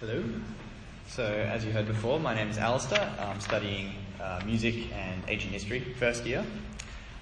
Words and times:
Hello. 0.00 0.22
So, 1.08 1.24
as 1.24 1.64
you 1.64 1.72
heard 1.72 1.86
before, 1.86 2.20
my 2.20 2.34
name 2.34 2.50
is 2.50 2.58
Alistair. 2.58 3.10
I'm 3.18 3.40
studying 3.40 3.94
uh, 4.20 4.42
music 4.44 4.92
and 4.92 5.22
ancient 5.26 5.54
history, 5.54 5.80
first 5.98 6.26
year. 6.26 6.44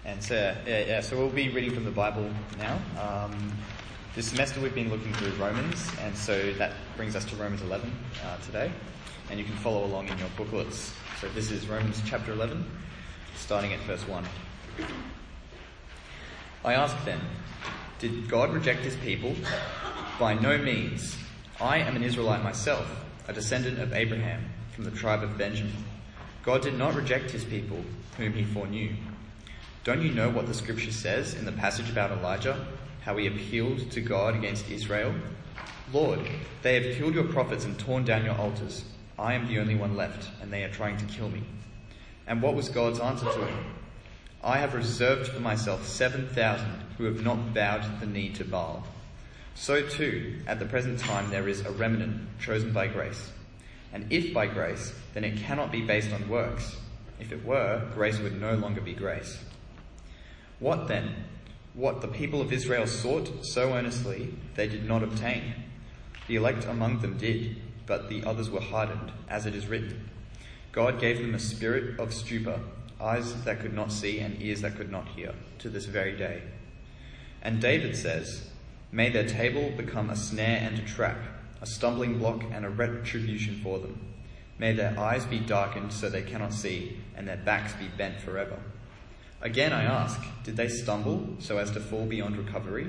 And 0.04 0.20
so, 0.20 0.34
yeah, 0.66 0.84
yeah, 0.84 1.00
so 1.00 1.16
we'll 1.16 1.28
be 1.28 1.50
reading 1.50 1.72
from 1.72 1.84
the 1.84 1.92
Bible 1.92 2.28
now. 2.58 2.80
Um, 3.00 3.52
this 4.16 4.26
semester 4.26 4.60
we've 4.60 4.74
been 4.74 4.90
looking 4.90 5.12
through 5.12 5.30
Romans, 5.40 5.88
and 6.00 6.16
so 6.16 6.52
that 6.54 6.72
brings 6.96 7.14
us 7.14 7.24
to 7.26 7.36
Romans 7.36 7.62
11 7.62 7.92
uh, 8.24 8.38
today. 8.38 8.72
And 9.30 9.38
you 9.38 9.44
can 9.44 9.54
follow 9.58 9.84
along 9.84 10.08
in 10.08 10.18
your 10.18 10.30
booklets. 10.36 10.92
So 11.20 11.28
this 11.28 11.52
is 11.52 11.68
Romans 11.68 12.02
chapter 12.04 12.32
11, 12.32 12.68
starting 13.36 13.72
at 13.72 13.78
verse 13.82 14.02
1. 14.08 14.24
I 16.64 16.74
ask 16.74 16.96
then, 17.04 17.20
did 18.00 18.28
God 18.28 18.52
reject 18.52 18.80
his 18.80 18.96
people? 18.96 19.32
By 20.18 20.34
no 20.34 20.58
means. 20.58 21.16
I 21.60 21.78
am 21.78 21.94
an 21.94 22.02
Israelite 22.02 22.42
myself, 22.42 22.84
a 23.28 23.32
descendant 23.32 23.78
of 23.78 23.92
Abraham, 23.92 24.44
from 24.72 24.84
the 24.84 24.90
tribe 24.90 25.22
of 25.22 25.38
Benjamin. 25.38 25.84
God 26.42 26.62
did 26.62 26.76
not 26.76 26.96
reject 26.96 27.30
his 27.30 27.44
people, 27.44 27.78
whom 28.16 28.32
he 28.32 28.42
foreknew. 28.42 28.90
Don't 29.84 30.02
you 30.02 30.10
know 30.10 30.28
what 30.28 30.48
the 30.48 30.54
scripture 30.54 30.90
says 30.90 31.34
in 31.34 31.44
the 31.44 31.52
passage 31.52 31.88
about 31.88 32.10
Elijah, 32.10 32.66
how 33.02 33.16
he 33.16 33.28
appealed 33.28 33.88
to 33.92 34.00
God 34.00 34.34
against 34.34 34.68
Israel? 34.68 35.14
Lord, 35.92 36.18
they 36.62 36.74
have 36.74 36.96
killed 36.96 37.14
your 37.14 37.28
prophets 37.28 37.64
and 37.64 37.78
torn 37.78 38.04
down 38.04 38.24
your 38.24 38.36
altars. 38.36 38.84
I 39.16 39.34
am 39.34 39.46
the 39.46 39.60
only 39.60 39.76
one 39.76 39.96
left, 39.96 40.28
and 40.42 40.52
they 40.52 40.64
are 40.64 40.72
trying 40.72 40.96
to 40.96 41.04
kill 41.04 41.28
me. 41.28 41.44
And 42.26 42.42
what 42.42 42.54
was 42.54 42.68
God's 42.68 42.98
answer 42.98 43.26
to 43.26 43.46
him? 43.46 43.64
I 44.42 44.58
have 44.58 44.74
reserved 44.74 45.30
for 45.30 45.40
myself 45.40 45.86
7,000 45.86 46.66
who 46.98 47.04
have 47.04 47.22
not 47.22 47.54
bowed 47.54 48.00
the 48.00 48.06
knee 48.06 48.30
to 48.30 48.44
Baal. 48.44 48.84
So 49.54 49.86
too, 49.86 50.40
at 50.46 50.58
the 50.58 50.66
present 50.66 50.98
time, 50.98 51.30
there 51.30 51.48
is 51.48 51.60
a 51.60 51.70
remnant 51.70 52.38
chosen 52.40 52.72
by 52.72 52.88
grace. 52.88 53.30
And 53.92 54.12
if 54.12 54.34
by 54.34 54.46
grace, 54.46 54.92
then 55.14 55.24
it 55.24 55.38
cannot 55.38 55.70
be 55.70 55.82
based 55.82 56.12
on 56.12 56.28
works. 56.28 56.76
If 57.20 57.30
it 57.30 57.44
were, 57.44 57.88
grace 57.94 58.18
would 58.18 58.40
no 58.40 58.54
longer 58.54 58.80
be 58.80 58.94
grace. 58.94 59.38
What 60.58 60.88
then? 60.88 61.14
What 61.74 62.00
the 62.00 62.08
people 62.08 62.40
of 62.40 62.52
Israel 62.52 62.86
sought 62.86 63.44
so 63.44 63.72
earnestly, 63.72 64.34
they 64.54 64.66
did 64.66 64.86
not 64.86 65.02
obtain. 65.02 65.54
The 66.26 66.36
elect 66.36 66.64
among 66.64 67.00
them 67.00 67.18
did, 67.18 67.56
but 67.86 68.08
the 68.08 68.24
others 68.24 68.50
were 68.50 68.60
hardened, 68.60 69.12
as 69.28 69.46
it 69.46 69.54
is 69.54 69.66
written. 69.66 70.10
God 70.72 71.00
gave 71.00 71.18
them 71.18 71.34
a 71.34 71.38
spirit 71.38 72.00
of 72.00 72.12
stupor, 72.12 72.58
eyes 73.00 73.44
that 73.44 73.60
could 73.60 73.74
not 73.74 73.92
see 73.92 74.18
and 74.18 74.40
ears 74.42 74.62
that 74.62 74.76
could 74.76 74.90
not 74.90 75.06
hear, 75.08 75.34
to 75.60 75.68
this 75.68 75.84
very 75.84 76.16
day. 76.16 76.42
And 77.42 77.60
David 77.60 77.94
says, 77.94 78.48
May 78.94 79.10
their 79.10 79.26
table 79.26 79.72
become 79.76 80.08
a 80.08 80.14
snare 80.14 80.60
and 80.62 80.78
a 80.78 80.82
trap, 80.82 81.18
a 81.60 81.66
stumbling 81.66 82.20
block 82.20 82.44
and 82.52 82.64
a 82.64 82.70
retribution 82.70 83.58
for 83.60 83.80
them. 83.80 83.98
May 84.56 84.72
their 84.72 84.96
eyes 84.96 85.24
be 85.24 85.40
darkened 85.40 85.92
so 85.92 86.08
they 86.08 86.22
cannot 86.22 86.54
see, 86.54 87.00
and 87.16 87.26
their 87.26 87.36
backs 87.36 87.72
be 87.72 87.88
bent 87.98 88.20
forever. 88.20 88.56
Again 89.42 89.72
I 89.72 89.82
ask, 89.82 90.22
did 90.44 90.56
they 90.56 90.68
stumble 90.68 91.34
so 91.40 91.58
as 91.58 91.72
to 91.72 91.80
fall 91.80 92.06
beyond 92.06 92.36
recovery? 92.36 92.86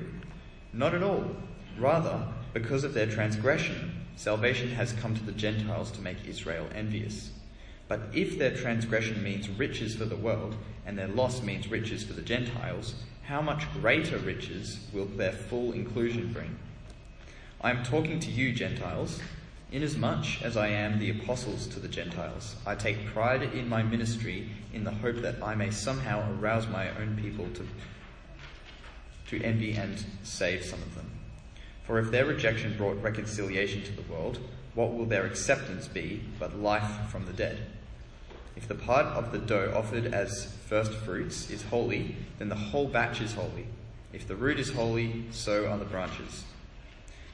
Not 0.72 0.94
at 0.94 1.02
all. 1.02 1.34
Rather, 1.76 2.24
because 2.54 2.84
of 2.84 2.94
their 2.94 3.08
transgression, 3.08 4.06
salvation 4.14 4.70
has 4.76 4.92
come 4.92 5.16
to 5.16 5.24
the 5.24 5.32
Gentiles 5.32 5.90
to 5.90 6.00
make 6.02 6.24
Israel 6.24 6.68
envious. 6.72 7.32
But 7.88 8.00
if 8.12 8.38
their 8.38 8.54
transgression 8.54 9.22
means 9.22 9.48
riches 9.48 9.94
for 9.94 10.04
the 10.04 10.16
world, 10.16 10.56
and 10.84 10.98
their 10.98 11.08
loss 11.08 11.42
means 11.42 11.68
riches 11.68 12.04
for 12.04 12.14
the 12.14 12.22
Gentiles, 12.22 12.94
how 13.24 13.40
much 13.40 13.72
greater 13.72 14.18
riches 14.18 14.80
will 14.92 15.04
their 15.04 15.32
full 15.32 15.72
inclusion 15.72 16.32
bring? 16.32 16.56
I 17.60 17.70
am 17.70 17.84
talking 17.84 18.20
to 18.20 18.30
you, 18.30 18.52
Gentiles. 18.52 19.20
Inasmuch 19.72 20.42
as 20.42 20.56
I 20.56 20.68
am 20.68 21.00
the 21.00 21.10
apostles 21.10 21.66
to 21.68 21.80
the 21.80 21.88
Gentiles, 21.88 22.54
I 22.64 22.76
take 22.76 23.06
pride 23.06 23.42
in 23.42 23.68
my 23.68 23.82
ministry 23.82 24.50
in 24.72 24.84
the 24.84 24.92
hope 24.92 25.16
that 25.22 25.42
I 25.42 25.56
may 25.56 25.72
somehow 25.72 26.32
arouse 26.38 26.68
my 26.68 26.88
own 26.90 27.18
people 27.20 27.48
to, 27.54 27.66
to 29.30 29.44
envy 29.44 29.72
and 29.72 30.04
save 30.22 30.64
some 30.64 30.80
of 30.82 30.94
them. 30.94 31.10
For 31.82 31.98
if 31.98 32.12
their 32.12 32.26
rejection 32.26 32.76
brought 32.76 33.02
reconciliation 33.02 33.82
to 33.82 33.92
the 33.92 34.12
world, 34.12 34.38
what 34.74 34.94
will 34.94 35.06
their 35.06 35.26
acceptance 35.26 35.88
be 35.88 36.22
but 36.38 36.60
life 36.60 37.10
from 37.10 37.26
the 37.26 37.32
dead? 37.32 37.58
If 38.56 38.68
the 38.68 38.74
part 38.74 39.06
of 39.06 39.32
the 39.32 39.38
dough 39.38 39.72
offered 39.76 40.06
as 40.06 40.56
first 40.66 40.92
fruits 40.92 41.50
is 41.50 41.62
holy, 41.62 42.16
then 42.38 42.48
the 42.48 42.54
whole 42.54 42.88
batch 42.88 43.20
is 43.20 43.34
holy. 43.34 43.66
If 44.12 44.26
the 44.26 44.36
root 44.36 44.58
is 44.58 44.72
holy, 44.72 45.26
so 45.30 45.66
are 45.66 45.78
the 45.78 45.84
branches. 45.84 46.44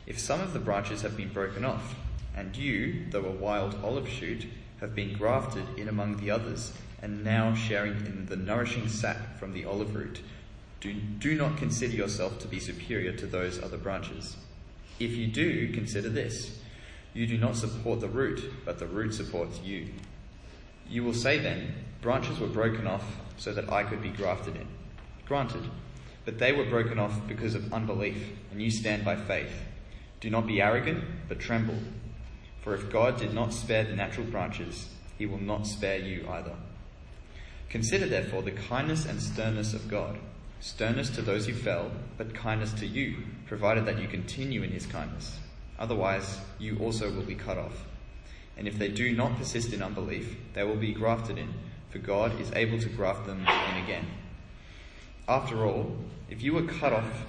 If 0.07 0.19
some 0.19 0.41
of 0.41 0.53
the 0.53 0.59
branches 0.59 1.03
have 1.03 1.17
been 1.17 1.33
broken 1.33 1.65
off, 1.65 1.95
and 2.35 2.57
you, 2.57 3.07
though 3.11 3.25
a 3.25 3.31
wild 3.31 3.79
olive 3.85 4.09
shoot, 4.09 4.47
have 4.81 4.95
been 4.95 5.15
grafted 5.15 5.65
in 5.79 5.89
among 5.89 6.17
the 6.17 6.31
others, 6.31 6.73
and 7.01 7.23
now 7.23 7.55
sharing 7.55 8.05
in 8.05 8.27
the 8.27 8.37
nourishing 8.37 8.89
sap 8.89 9.39
from 9.39 9.53
the 9.53 9.65
olive 9.65 9.95
root, 9.95 10.21
do, 10.81 10.93
do 10.93 11.37
not 11.37 11.57
consider 11.57 11.95
yourself 11.95 12.41
to 12.41 12.49
be 12.49 12.59
superior 12.59 13.13
to 13.13 13.27
those 13.27 13.63
other 13.63 13.77
branches. 13.77 14.37
If 14.99 15.13
you 15.13 15.29
do, 15.29 15.73
consider 15.73 16.09
this. 16.09 16.59
You 17.15 17.27
do 17.29 17.39
not 17.39 17.57
support 17.57 18.01
the 18.01 18.09
root, 18.09 18.43
but 18.65 18.81
the 18.81 18.87
root 18.87 19.15
supports 19.15 19.61
you. 19.61 19.89
You 20.93 21.03
will 21.05 21.15
say 21.15 21.39
then, 21.39 21.75
branches 22.03 22.39
were 22.39 22.49
broken 22.49 22.87
off 22.87 23.17
so 23.39 23.55
that 23.55 23.73
I 23.73 23.83
could 23.83 24.03
be 24.03 24.11
grafted 24.11 24.57
in. 24.57 24.69
Granted, 25.25 25.63
but 26.27 26.39
they 26.39 26.53
were 26.53 26.67
broken 26.67 26.99
off 26.99 27.19
because 27.27 27.55
of 27.55 27.73
unbelief, 27.73 28.23
and 28.51 28.61
you 28.61 28.71
stand 28.71 29.03
by 29.03 29.17
faith. 29.17 29.63
Do 30.21 30.29
not 30.29 30.47
be 30.47 30.61
arrogant, 30.61 31.03
but 31.31 31.41
tremble. 31.41 31.79
For 32.61 32.75
if 32.75 32.93
God 32.93 33.19
did 33.19 33.33
not 33.33 33.55
spare 33.55 33.85
the 33.85 33.97
natural 33.97 34.27
branches, 34.27 34.91
he 35.17 35.25
will 35.25 35.41
not 35.41 35.67
spare 35.67 35.97
you 35.97 36.29
either. 36.29 36.57
Consider 37.71 38.05
therefore 38.05 38.43
the 38.43 38.51
kindness 38.51 39.07
and 39.07 39.23
sternness 39.23 39.73
of 39.73 39.89
God. 39.89 40.19
Sternness 40.61 41.09
to 41.09 41.23
those 41.23 41.47
who 41.47 41.55
fell, 41.55 41.91
but 42.19 42.35
kindness 42.35 42.75
to 42.75 42.87
you, 42.87 43.17
provided 43.47 43.87
that 43.87 43.99
you 43.99 44.09
continue 44.09 44.63
in 44.63 44.71
his 44.71 44.85
kindness. 44.85 45.39
Otherwise, 45.79 46.39
you 46.59 46.77
also 46.81 47.11
will 47.11 47.25
be 47.25 47.35
cut 47.35 47.57
off. 47.57 47.87
And 48.57 48.69
if 48.69 48.79
they 48.79 48.89
do 48.89 49.13
not 49.13 49.37
persist 49.37 49.73
in 49.73 49.83
unbelief, 49.83 50.37
they 50.55 50.65
will 50.65 50.77
be 50.77 50.93
grafted 50.93 51.39
in, 51.39 51.53
for 51.91 51.99
God 51.99 52.41
is 52.41 52.53
able 52.53 52.79
to 52.79 52.89
graft 52.89 53.27
them 53.27 53.41
in 53.41 53.85
again. 53.85 54.07
After 55.29 55.65
all, 55.65 55.97
if 56.29 56.43
you 56.43 56.53
were 56.53 56.65
cut 56.65 56.93
off 56.93 57.27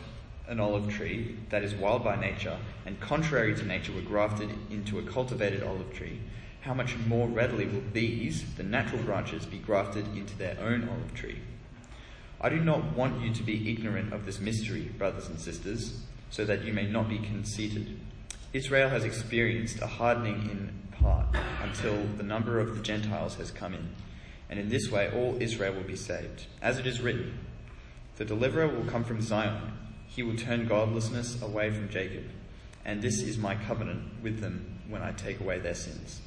an 0.47 0.59
olive 0.59 0.89
tree 0.89 1.37
that 1.49 1.63
is 1.63 1.73
wild 1.73 2.03
by 2.03 2.15
nature, 2.15 2.57
and 2.85 2.99
contrary 2.99 3.55
to 3.55 3.65
nature 3.65 3.93
were 3.93 4.01
grafted 4.01 4.49
into 4.69 4.99
a 4.99 5.03
cultivated 5.03 5.63
olive 5.63 5.93
tree, 5.93 6.19
how 6.61 6.73
much 6.73 6.95
more 7.07 7.27
readily 7.27 7.65
will 7.65 7.83
these, 7.91 8.43
the 8.55 8.63
natural 8.63 9.01
branches, 9.03 9.45
be 9.45 9.57
grafted 9.57 10.05
into 10.15 10.37
their 10.37 10.57
own 10.61 10.87
olive 10.87 11.13
tree? 11.13 11.39
I 12.39 12.49
do 12.49 12.59
not 12.59 12.95
want 12.95 13.21
you 13.21 13.33
to 13.33 13.43
be 13.43 13.71
ignorant 13.71 14.13
of 14.13 14.25
this 14.25 14.39
mystery, 14.39 14.91
brothers 14.97 15.27
and 15.27 15.39
sisters, 15.39 16.01
so 16.29 16.43
that 16.45 16.63
you 16.63 16.73
may 16.73 16.85
not 16.85 17.07
be 17.07 17.19
conceited. 17.19 17.99
Israel 18.53 18.89
has 18.89 19.03
experienced 19.03 19.81
a 19.81 19.87
hardening 19.87 20.41
in 20.43 20.71
part 20.91 21.25
until 21.63 22.03
the 22.17 22.23
number 22.23 22.59
of 22.59 22.75
the 22.75 22.83
Gentiles 22.83 23.33
has 23.35 23.49
come 23.49 23.73
in. 23.73 23.89
And 24.47 24.59
in 24.59 24.69
this 24.69 24.91
way, 24.91 25.11
all 25.11 25.41
Israel 25.41 25.73
will 25.73 25.83
be 25.83 25.95
saved. 25.95 26.45
As 26.61 26.77
it 26.77 26.85
is 26.85 27.01
written, 27.01 27.39
the 28.17 28.25
deliverer 28.25 28.67
will 28.67 28.85
come 28.85 29.03
from 29.03 29.21
Zion. 29.21 29.73
He 30.05 30.21
will 30.21 30.37
turn 30.37 30.67
godlessness 30.67 31.41
away 31.41 31.71
from 31.71 31.89
Jacob. 31.89 32.25
And 32.85 33.01
this 33.01 33.23
is 33.23 33.39
my 33.39 33.55
covenant 33.55 34.21
with 34.21 34.39
them 34.39 34.79
when 34.87 35.01
I 35.01 35.13
take 35.13 35.39
away 35.39 35.57
their 35.57 35.73
sins. 35.73 36.21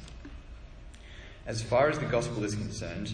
As 1.45 1.61
far 1.61 1.89
as 1.89 1.97
the 1.97 2.05
gospel 2.05 2.43
is 2.43 2.55
concerned, 2.55 3.13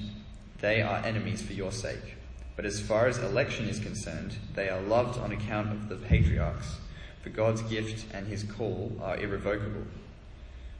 they 0.60 0.82
are 0.82 1.06
enemies 1.06 1.44
for 1.44 1.54
your 1.54 1.72
sake. 1.72 2.16
But 2.56 2.66
as 2.66 2.80
far 2.80 3.06
as 3.06 3.20
election 3.20 3.68
is 3.68 3.78
concerned, 3.78 4.36
they 4.56 4.70
are 4.70 4.82
loved 4.82 5.20
on 5.20 5.32
account 5.32 5.72
of 5.72 5.90
the 5.90 5.98
patriarchs, 5.98 6.78
for 7.24 7.30
God's 7.30 7.62
gift 7.64 8.06
and 8.14 8.28
his 8.28 8.44
call 8.44 8.92
are 9.02 9.18
irrevocable. 9.18 9.88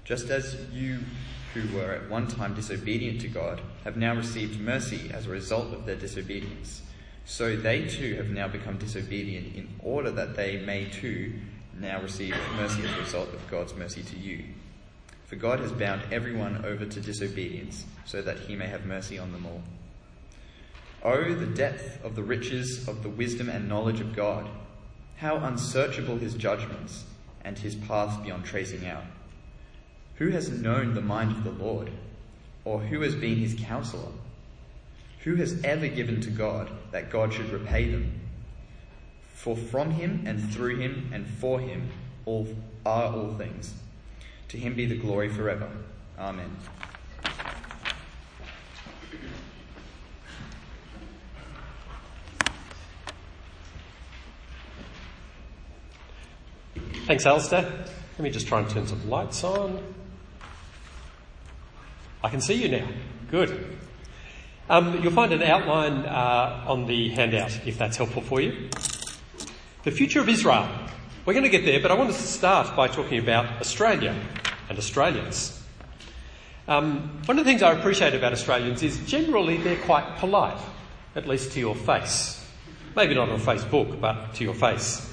Just 0.04 0.30
as 0.30 0.58
you 0.72 1.00
who 1.54 1.76
were 1.76 1.94
at 1.94 2.10
one 2.10 2.28
time 2.28 2.54
disobedient 2.54 3.22
to 3.22 3.30
God 3.30 3.62
have 3.86 3.96
now 3.96 4.14
received 4.14 4.60
mercy 4.60 5.10
as 5.14 5.26
a 5.26 5.30
result 5.30 5.74
of 5.74 5.86
their 5.86 5.96
disobedience, 5.96 6.82
so 7.26 7.56
they 7.56 7.88
too 7.88 8.16
have 8.16 8.30
now 8.30 8.50
become 8.50 8.78
disobedient 8.78 9.56
in 9.56 9.70
order 9.82 10.12
that 10.12 10.36
they 10.36 10.58
may 10.58 10.86
too 10.86 11.34
now 11.80 12.02
receive 12.02 12.36
mercy 12.58 12.84
as 12.84 12.92
a 12.92 13.00
result 13.00 13.34
of 13.34 13.50
God's 13.50 13.74
mercy 13.76 14.04
to 14.04 14.18
you. 14.18 14.44
For 15.26 15.38
God 15.38 15.62
has 15.62 15.72
bound 15.72 16.02
everyone 16.12 16.66
over 16.66 16.86
to 16.86 17.00
disobedience 17.00 17.86
so 18.06 18.22
that 18.22 18.40
he 18.40 18.56
may 18.58 18.68
have 18.68 18.86
mercy 18.86 19.18
on 19.18 19.32
them 19.32 19.46
all. 19.46 19.64
Oh, 21.02 21.34
the 21.34 21.46
depth 21.46 22.04
of 22.04 22.16
the 22.16 22.24
riches 22.24 22.88
of 22.88 23.04
the 23.04 23.10
wisdom 23.10 23.50
and 23.50 23.70
knowledge 23.70 24.02
of 24.02 24.16
God! 24.16 24.50
How 25.24 25.38
unsearchable 25.38 26.18
his 26.18 26.34
judgments 26.34 27.06
and 27.46 27.58
his 27.58 27.76
paths 27.76 28.18
beyond 28.18 28.44
tracing 28.44 28.86
out! 28.86 29.06
Who 30.16 30.32
has 30.32 30.50
known 30.50 30.96
the 30.96 31.02
mind 31.02 31.32
of 31.32 31.46
the 31.46 31.64
Lord? 31.64 31.92
Or 32.66 32.82
who 32.82 33.00
has 33.00 33.16
been 33.16 33.38
his 33.38 33.56
counselor? 33.58 34.12
Who 35.20 35.36
has 35.36 35.64
ever 35.64 35.88
given 35.88 36.20
to 36.20 36.30
God 36.30 36.70
that 36.92 37.10
God 37.10 37.34
should 37.34 37.52
repay 37.52 37.90
them? 37.90 38.20
For 39.34 39.56
from 39.56 39.92
him 39.92 40.24
and 40.26 40.52
through 40.52 40.80
him 40.80 41.10
and 41.14 41.26
for 41.26 41.58
him 41.58 41.90
all 42.26 42.46
are 42.86 43.14
all 43.14 43.34
things. 43.36 43.74
To 44.50 44.58
him 44.58 44.74
be 44.74 44.86
the 44.86 44.98
glory 44.98 45.30
forever. 45.30 45.70
Amen. 46.20 46.54
Thanks, 57.06 57.26
Alistair. 57.26 57.64
Let 57.64 58.20
me 58.20 58.30
just 58.30 58.48
try 58.48 58.60
and 58.60 58.70
turn 58.70 58.88
some 58.88 59.10
lights 59.10 59.44
on. 59.44 59.84
I 62.24 62.30
can 62.30 62.40
see 62.40 62.54
you 62.54 62.70
now. 62.70 62.88
Good. 63.30 63.78
Um, 64.70 65.04
you'll 65.04 65.12
find 65.12 65.34
an 65.34 65.44
outline 65.44 66.06
uh, 66.06 66.64
on 66.66 66.86
the 66.86 67.10
handout 67.10 67.68
if 67.68 67.78
that's 67.78 67.98
helpful 67.98 68.22
for 68.22 68.40
you. 68.40 68.70
The 69.84 69.92
future 69.92 70.22
of 70.22 70.30
Israel. 70.30 70.70
We're 71.26 71.34
going 71.34 71.44
to 71.44 71.50
get 71.50 71.66
there, 71.66 71.82
but 71.82 71.92
I 71.92 71.96
want 71.96 72.10
to 72.10 72.18
start 72.18 72.74
by 72.74 72.88
talking 72.88 73.20
about 73.20 73.60
Australia 73.60 74.16
and 74.70 74.78
Australians. 74.78 75.62
Um, 76.70 77.22
one 77.26 77.38
of 77.38 77.44
the 77.44 77.52
things 77.52 77.62
I 77.62 77.74
appreciate 77.74 78.14
about 78.14 78.32
Australians 78.32 78.82
is 78.82 79.06
generally 79.06 79.58
they're 79.58 79.76
quite 79.76 80.20
polite, 80.20 80.58
at 81.18 81.28
least 81.28 81.52
to 81.52 81.60
your 81.60 81.76
face. 81.76 82.50
Maybe 82.96 83.14
not 83.14 83.28
on 83.28 83.42
Facebook, 83.42 84.00
but 84.00 84.36
to 84.36 84.46
your 84.46 84.54
face. 84.54 85.13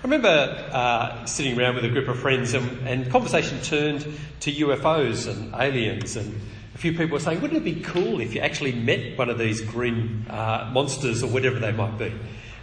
I 0.00 0.04
remember 0.04 0.70
uh, 0.72 1.26
sitting 1.26 1.60
around 1.60 1.74
with 1.74 1.84
a 1.84 1.90
group 1.90 2.08
of 2.08 2.18
friends 2.18 2.54
and, 2.54 2.88
and, 2.88 3.10
conversation 3.10 3.60
turned 3.60 4.06
to 4.40 4.50
UFOs 4.50 5.28
and 5.28 5.54
aliens 5.54 6.16
and 6.16 6.40
a 6.74 6.78
few 6.78 6.92
people 6.92 7.08
were 7.08 7.20
saying, 7.20 7.42
wouldn't 7.42 7.58
it 7.58 7.64
be 7.64 7.82
cool 7.82 8.18
if 8.22 8.34
you 8.34 8.40
actually 8.40 8.72
met 8.72 9.18
one 9.18 9.28
of 9.28 9.36
these 9.36 9.60
green 9.60 10.24
uh, 10.30 10.70
monsters 10.72 11.22
or 11.22 11.26
whatever 11.26 11.58
they 11.58 11.72
might 11.72 11.98
be? 11.98 12.10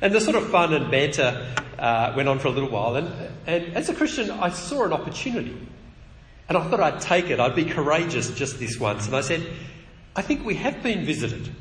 And 0.02 0.16
the 0.16 0.20
sort 0.20 0.36
of 0.36 0.50
fun 0.50 0.74
and 0.74 0.90
banter 0.90 1.48
uh, 1.78 2.12
went 2.18 2.28
on 2.28 2.40
for 2.40 2.48
a 2.48 2.52
little 2.52 2.72
while 2.72 2.96
and, 2.96 3.08
and 3.46 3.78
as 3.78 3.88
a 3.88 3.94
Christian 3.94 4.32
I 4.32 4.50
saw 4.50 4.86
an 4.86 4.94
opportunity 4.94 5.56
and 6.50 6.58
I 6.58 6.68
thought 6.68 6.80
I'd 6.80 7.02
take 7.02 7.30
it, 7.30 7.40
I'd 7.40 7.56
be 7.56 7.66
courageous 7.66 8.32
just 8.32 8.58
this 8.58 8.80
once 8.80 9.06
and 9.06 9.16
I 9.16 9.22
said, 9.22 9.46
I 10.16 10.24
think 10.24 10.44
we 10.44 10.56
have 10.56 10.82
been 10.82 11.06
visited. 11.06 11.54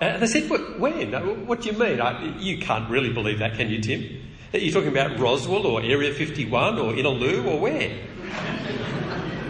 And 0.00 0.22
they 0.22 0.28
said, 0.28 0.48
when? 0.78 1.46
What 1.48 1.62
do 1.62 1.68
you 1.68 1.76
mean? 1.76 2.00
I, 2.00 2.38
you 2.38 2.58
can't 2.58 2.88
really 2.88 3.12
believe 3.12 3.40
that, 3.40 3.56
can 3.56 3.68
you, 3.70 3.80
Tim? 3.80 4.19
Are 4.52 4.58
you 4.58 4.72
talking 4.72 4.88
about 4.88 5.16
Roswell 5.16 5.64
or 5.64 5.80
Area 5.80 6.12
51 6.12 6.78
or 6.80 6.92
Inaloo 6.94 7.46
or 7.46 7.60
where? 7.60 7.96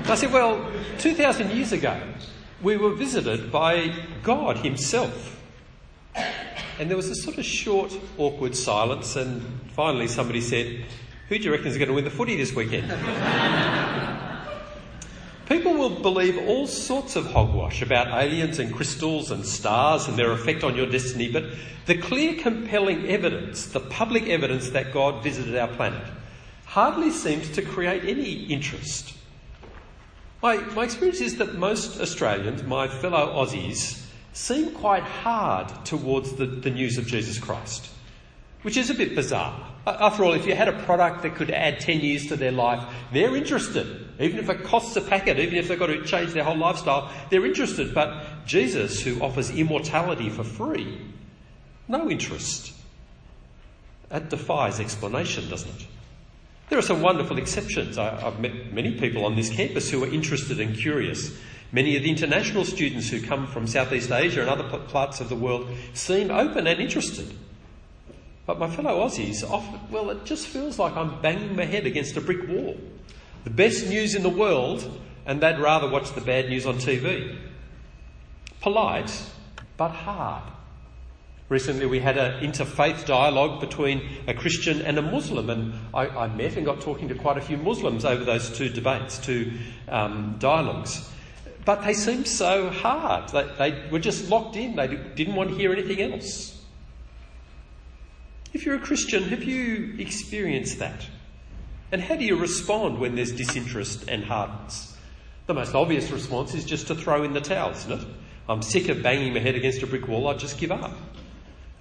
I 0.05 0.15
said, 0.15 0.31
well, 0.31 0.71
2,000 0.99 1.53
years 1.53 1.73
ago, 1.73 1.99
we 2.61 2.77
were 2.77 2.93
visited 2.93 3.51
by 3.51 3.95
God 4.23 4.59
Himself. 4.59 5.41
And 6.79 6.91
there 6.91 6.99
was 6.99 7.09
a 7.09 7.15
sort 7.15 7.39
of 7.39 7.47
short, 7.47 7.97
awkward 8.19 8.55
silence, 8.55 9.17
and 9.17 9.43
finally 9.75 10.07
somebody 10.07 10.43
said, 10.43 10.85
Who 11.31 11.39
do 11.39 11.45
you 11.45 11.53
reckon 11.53 11.69
is 11.69 11.79
going 11.79 11.89
to 11.89 11.95
win 11.95 12.05
the 12.05 12.11
footy 12.11 12.37
this 12.37 12.55
weekend? 12.55 12.91
People 15.51 15.75
will 15.75 15.91
believe 15.91 16.39
all 16.49 16.67
sorts 16.67 17.17
of 17.17 17.27
hogwash 17.27 17.83
about 17.83 18.07
aliens 18.07 18.59
and 18.59 18.73
crystals 18.73 19.33
and 19.33 19.45
stars 19.45 20.07
and 20.07 20.17
their 20.17 20.31
effect 20.31 20.63
on 20.63 20.77
your 20.77 20.87
destiny, 20.87 21.31
but 21.31 21.45
the 21.87 21.99
clear, 21.99 22.41
compelling 22.41 23.09
evidence, 23.09 23.67
the 23.67 23.81
public 23.81 24.29
evidence 24.29 24.71
that 24.71 24.93
God 24.93 25.23
visited 25.23 25.57
our 25.57 25.69
planet, 25.69 26.07
hardly 26.67 27.11
seems 27.11 27.51
to 27.51 27.63
create 27.63 28.05
any 28.05 28.45
interest. 28.45 29.13
My, 30.41 30.57
my 30.57 30.85
experience 30.85 31.21
is 31.21 31.37
that 31.39 31.57
most 31.57 32.01
Australians, 32.01 32.63
my 32.63 32.87
fellow 32.87 33.45
Aussies, 33.45 34.07
seem 34.33 34.71
quite 34.71 35.03
hard 35.03 35.85
towards 35.85 36.35
the, 36.35 36.47
the 36.47 36.71
news 36.71 36.97
of 36.97 37.07
Jesus 37.07 37.39
Christ 37.39 37.91
which 38.63 38.77
is 38.77 38.91
a 38.91 38.95
bit 38.95 39.15
bizarre. 39.15 39.69
After 39.87 40.25
all, 40.25 40.35
if 40.35 40.47
you 40.47 40.55
had 40.55 40.69
a 40.69 40.83
product 40.85 41.23
that 41.23 41.37
could 41.37 41.51
add 41.51 41.81
10 41.81 42.01
years 42.01 42.27
to 42.27 42.37
their 42.37 42.53
life, 42.53 42.83
they're 43.13 43.35
interested. 43.35 44.09
Even 44.21 44.39
if 44.39 44.51
it 44.51 44.63
costs 44.63 44.95
a 44.97 45.01
packet, 45.01 45.39
even 45.39 45.57
if 45.57 45.69
they've 45.69 45.79
got 45.79 45.87
to 45.87 46.05
change 46.05 46.33
their 46.33 46.45
whole 46.45 46.57
lifestyle, 46.57 47.11
they're 47.31 47.47
interested. 47.47 47.95
But 47.95 48.45
Jesus, 48.45 49.01
who 49.01 49.21
offers 49.21 49.51
immortality 49.51 50.29
for 50.29 50.45
free, 50.45 51.01
no 51.89 52.11
interest. 52.11 52.75
That 54.11 54.29
defies 54.29 54.81
explanation, 54.81 55.49
doesn't 55.49 55.71
it? 55.71 55.87
There 56.69 56.79
are 56.79 56.83
some 56.83 57.01
wonderful 57.01 57.39
exceptions. 57.39 57.97
I, 57.97 58.21
have 58.21 58.39
met 58.39 58.73
many 58.73 58.99
people 58.99 59.25
on 59.25 59.35
this 59.35 59.49
campus 59.49 59.91
who 59.91 60.05
are 60.05 60.13
interested 60.13 60.61
and 60.61 60.77
curious. 60.77 61.37
Many 61.73 61.97
of 61.97 62.03
the 62.03 62.11
international 62.11 62.65
students 62.65 63.09
who 63.09 63.21
come 63.23 63.47
from 63.47 63.67
Southeast 63.67 64.11
Asia 64.11 64.43
and 64.43 64.51
other 64.51 64.79
parts 64.79 65.21
of 65.21 65.29
the 65.29 65.37
world 65.37 65.69
seem 65.95 66.31
open 66.31 66.67
and 66.67 66.81
interested. 66.81 67.33
But 68.47 68.59
my 68.59 68.69
fellow 68.69 69.07
Aussies, 69.07 69.49
often, 69.49 69.81
well, 69.91 70.11
it 70.11 70.25
just 70.25 70.47
feels 70.47 70.79
like 70.79 70.97
I'm 70.97 71.21
banging 71.21 71.57
my 71.57 71.65
head 71.65 71.87
against 71.87 72.17
a 72.17 72.21
brick 72.21 72.49
wall. 72.49 72.77
The 73.45 73.51
best 73.51 73.89
news 73.89 74.15
in 74.15 74.23
the 74.23 74.29
world, 74.29 75.01
and 75.27 75.41
they'd 75.41 75.59
rather 75.59 75.89
watch 75.89 76.13
the 76.13 76.21
bad 76.21 76.49
news 76.49 76.67
on 76.67 76.77
TV. 76.77 77.39
Polite, 78.61 79.13
but 79.77 79.91
hard. 79.91 80.43
Recently, 81.49 81.87
we 81.87 81.99
had 81.99 82.17
an 82.17 82.45
interfaith 82.45 83.07
dialogue 83.07 83.61
between 83.61 84.09
a 84.29 84.35
Christian 84.35 84.83
and 84.83 84.99
a 84.99 85.03
Muslim, 85.03 85.51
and 85.51 85.75
I, 85.93 86.07
I, 86.07 86.29
met 86.29 86.57
and 86.57 86.65
got 86.65 86.81
talking 86.81 87.09
to 87.09 87.15
quite 87.17 87.39
a 87.39 87.41
few 87.41 87.57
Muslims 87.57 88.05
over 88.05 88.23
those 88.25 88.57
two 88.57 88.69
debates, 88.69 89.19
two 89.19 89.53
um, 89.89 90.37
dialogues. 90.39 91.11
But 91.65 91.83
they 91.83 91.93
seemed 91.95 92.29
so 92.29 92.71
hard. 92.71 93.31
They, 93.31 93.45
they 93.59 93.91
were 93.91 93.99
just 93.99 94.31
locked 94.31 94.55
in. 94.55 94.77
They 94.77 94.89
didn't 95.17 95.35
want 95.35 95.51
to 95.51 95.57
hear 95.57 95.73
anything 95.73 96.13
else. 96.13 96.60
If 98.53 98.67
you're 98.67 98.75
a 98.75 98.81
Christian, 98.81 99.25
have 99.25 99.45
you 99.45 99.95
experienced 99.99 100.81
that? 100.81 101.07
And 101.93 102.03
how 102.03 102.17
do 102.17 102.25
you 102.25 102.37
respond 102.37 102.99
when 102.99 103.15
there's 103.15 103.33
disinterest 103.33 104.09
and 104.09 104.25
hardness? 104.25 104.97
The 105.47 105.55
most 105.55 105.75
obvious 105.75 106.11
response 106.11 106.55
is 106.55 106.65
just 106.65 106.89
to 106.89 106.95
throw 106.95 107.23
in 107.23 107.33
the 107.33 107.41
towel, 107.41 107.71
isn't 107.71 107.93
it? 108.01 108.07
I'm 108.49 108.63
sick 108.63 108.89
of 108.89 109.03
banging 109.03 109.35
my 109.35 109.41
head 109.41 109.55
against 109.55 109.83
a 109.83 109.87
brick 109.87 110.09
wall, 110.09 110.27
I 110.27 110.35
just 110.35 110.59
give 110.59 110.73
up. 110.73 110.93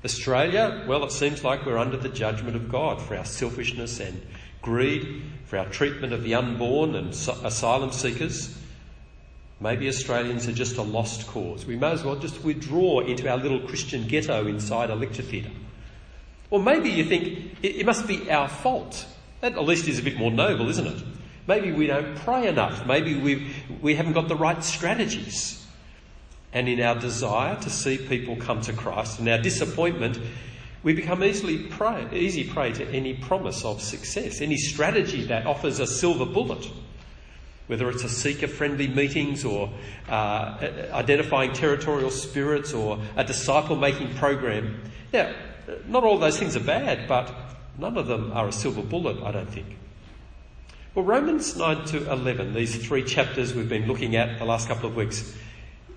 Australia, 0.05 0.85
well, 0.87 1.03
it 1.03 1.11
seems 1.11 1.43
like 1.43 1.65
we're 1.65 1.77
under 1.77 1.97
the 1.97 2.09
judgment 2.09 2.55
of 2.55 2.71
God 2.71 3.01
for 3.01 3.15
our 3.15 3.25
selfishness 3.25 3.99
and 3.99 4.21
greed, 4.61 5.23
for 5.45 5.57
our 5.57 5.65
treatment 5.65 6.13
of 6.13 6.23
the 6.23 6.35
unborn 6.35 6.95
and 6.95 7.09
asylum 7.09 7.91
seekers. 7.91 8.55
Maybe 9.59 9.87
Australians 9.87 10.47
are 10.47 10.53
just 10.53 10.77
a 10.77 10.83
lost 10.83 11.27
cause. 11.27 11.65
We 11.65 11.75
may 11.75 11.91
as 11.91 12.03
well 12.03 12.15
just 12.15 12.43
withdraw 12.43 12.99
into 13.01 13.27
our 13.27 13.37
little 13.37 13.59
Christian 13.59 14.07
ghetto 14.07 14.45
inside 14.47 14.89
a 14.89 14.95
lecture 14.95 15.23
theatre. 15.23 15.51
Or 16.51 16.59
maybe 16.59 16.89
you 16.89 17.03
think 17.05 17.57
it, 17.61 17.85
must 17.85 18.07
be 18.07 18.29
our 18.31 18.47
fault. 18.47 19.05
That 19.41 19.53
at 19.53 19.63
least 19.63 19.87
is 19.87 19.99
a 19.99 20.03
bit 20.03 20.17
more 20.17 20.31
noble, 20.31 20.69
isn't 20.69 20.87
it? 20.87 21.03
Maybe 21.47 21.71
we 21.71 21.87
don't 21.87 22.15
pray 22.15 22.47
enough. 22.47 22.85
Maybe 22.85 23.15
we, 23.15 23.51
we 23.81 23.95
haven't 23.95 24.13
got 24.13 24.27
the 24.27 24.35
right 24.35 24.63
strategies. 24.63 25.65
And 26.51 26.67
in 26.67 26.81
our 26.81 26.95
desire 26.95 27.55
to 27.61 27.69
see 27.69 27.97
people 27.97 28.35
come 28.35 28.61
to 28.61 28.73
Christ 28.73 29.19
and 29.19 29.29
our 29.29 29.37
disappointment, 29.37 30.19
we 30.81 30.93
become 30.93 31.23
easily 31.23 31.59
prey, 31.67 32.07
easy 32.13 32.43
prey 32.43 32.73
to 32.73 32.87
any 32.89 33.13
promise 33.13 33.63
of 33.65 33.81
success, 33.81 34.41
any 34.41 34.57
strategy 34.57 35.23
that 35.25 35.45
offers 35.45 35.79
a 35.79 35.87
silver 35.87 36.25
bullet. 36.25 36.69
Whether 37.67 37.89
it's 37.89 38.03
a 38.03 38.09
seeker 38.09 38.47
friendly 38.47 38.87
meetings 38.87 39.45
or 39.45 39.69
uh, 40.07 40.57
identifying 40.91 41.53
territorial 41.53 42.09
spirits 42.09 42.73
or 42.73 42.99
a 43.15 43.23
disciple 43.23 43.75
making 43.75 44.15
program. 44.15 44.81
Now, 45.13 45.31
not 45.87 46.03
all 46.03 46.17
those 46.17 46.37
things 46.37 46.55
are 46.55 46.61
bad, 46.61 47.07
but 47.07 47.33
none 47.77 47.97
of 47.97 48.07
them 48.07 48.31
are 48.33 48.47
a 48.47 48.51
silver 48.51 48.81
bullet, 48.81 49.21
I 49.23 49.31
don't 49.31 49.49
think. 49.49 49.77
Well, 50.95 51.05
Romans 51.05 51.55
9 51.55 51.85
to 51.87 52.11
11, 52.11 52.53
these 52.53 52.75
three 52.85 53.03
chapters 53.03 53.53
we've 53.53 53.69
been 53.69 53.87
looking 53.87 54.15
at 54.15 54.39
the 54.39 54.45
last 54.45 54.67
couple 54.67 54.89
of 54.89 54.95
weeks, 54.95 55.35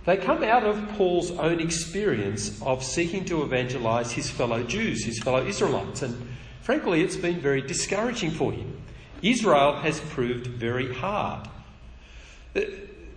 they 0.04 0.16
come 0.16 0.42
out 0.42 0.64
of 0.64 0.86
Paul's 0.96 1.30
own 1.32 1.60
experience 1.60 2.60
of 2.62 2.82
seeking 2.84 3.24
to 3.26 3.42
evangelise 3.42 4.12
his 4.12 4.28
fellow 4.28 4.62
Jews, 4.62 5.04
his 5.04 5.18
fellow 5.18 5.46
Israelites, 5.46 6.02
and 6.02 6.28
frankly, 6.60 7.02
it's 7.02 7.16
been 7.16 7.40
very 7.40 7.62
discouraging 7.62 8.32
for 8.32 8.52
him. 8.52 8.82
Israel 9.22 9.76
has 9.76 10.00
proved 10.00 10.48
very 10.48 10.92
hard. 10.92 11.48
Uh, 12.54 12.62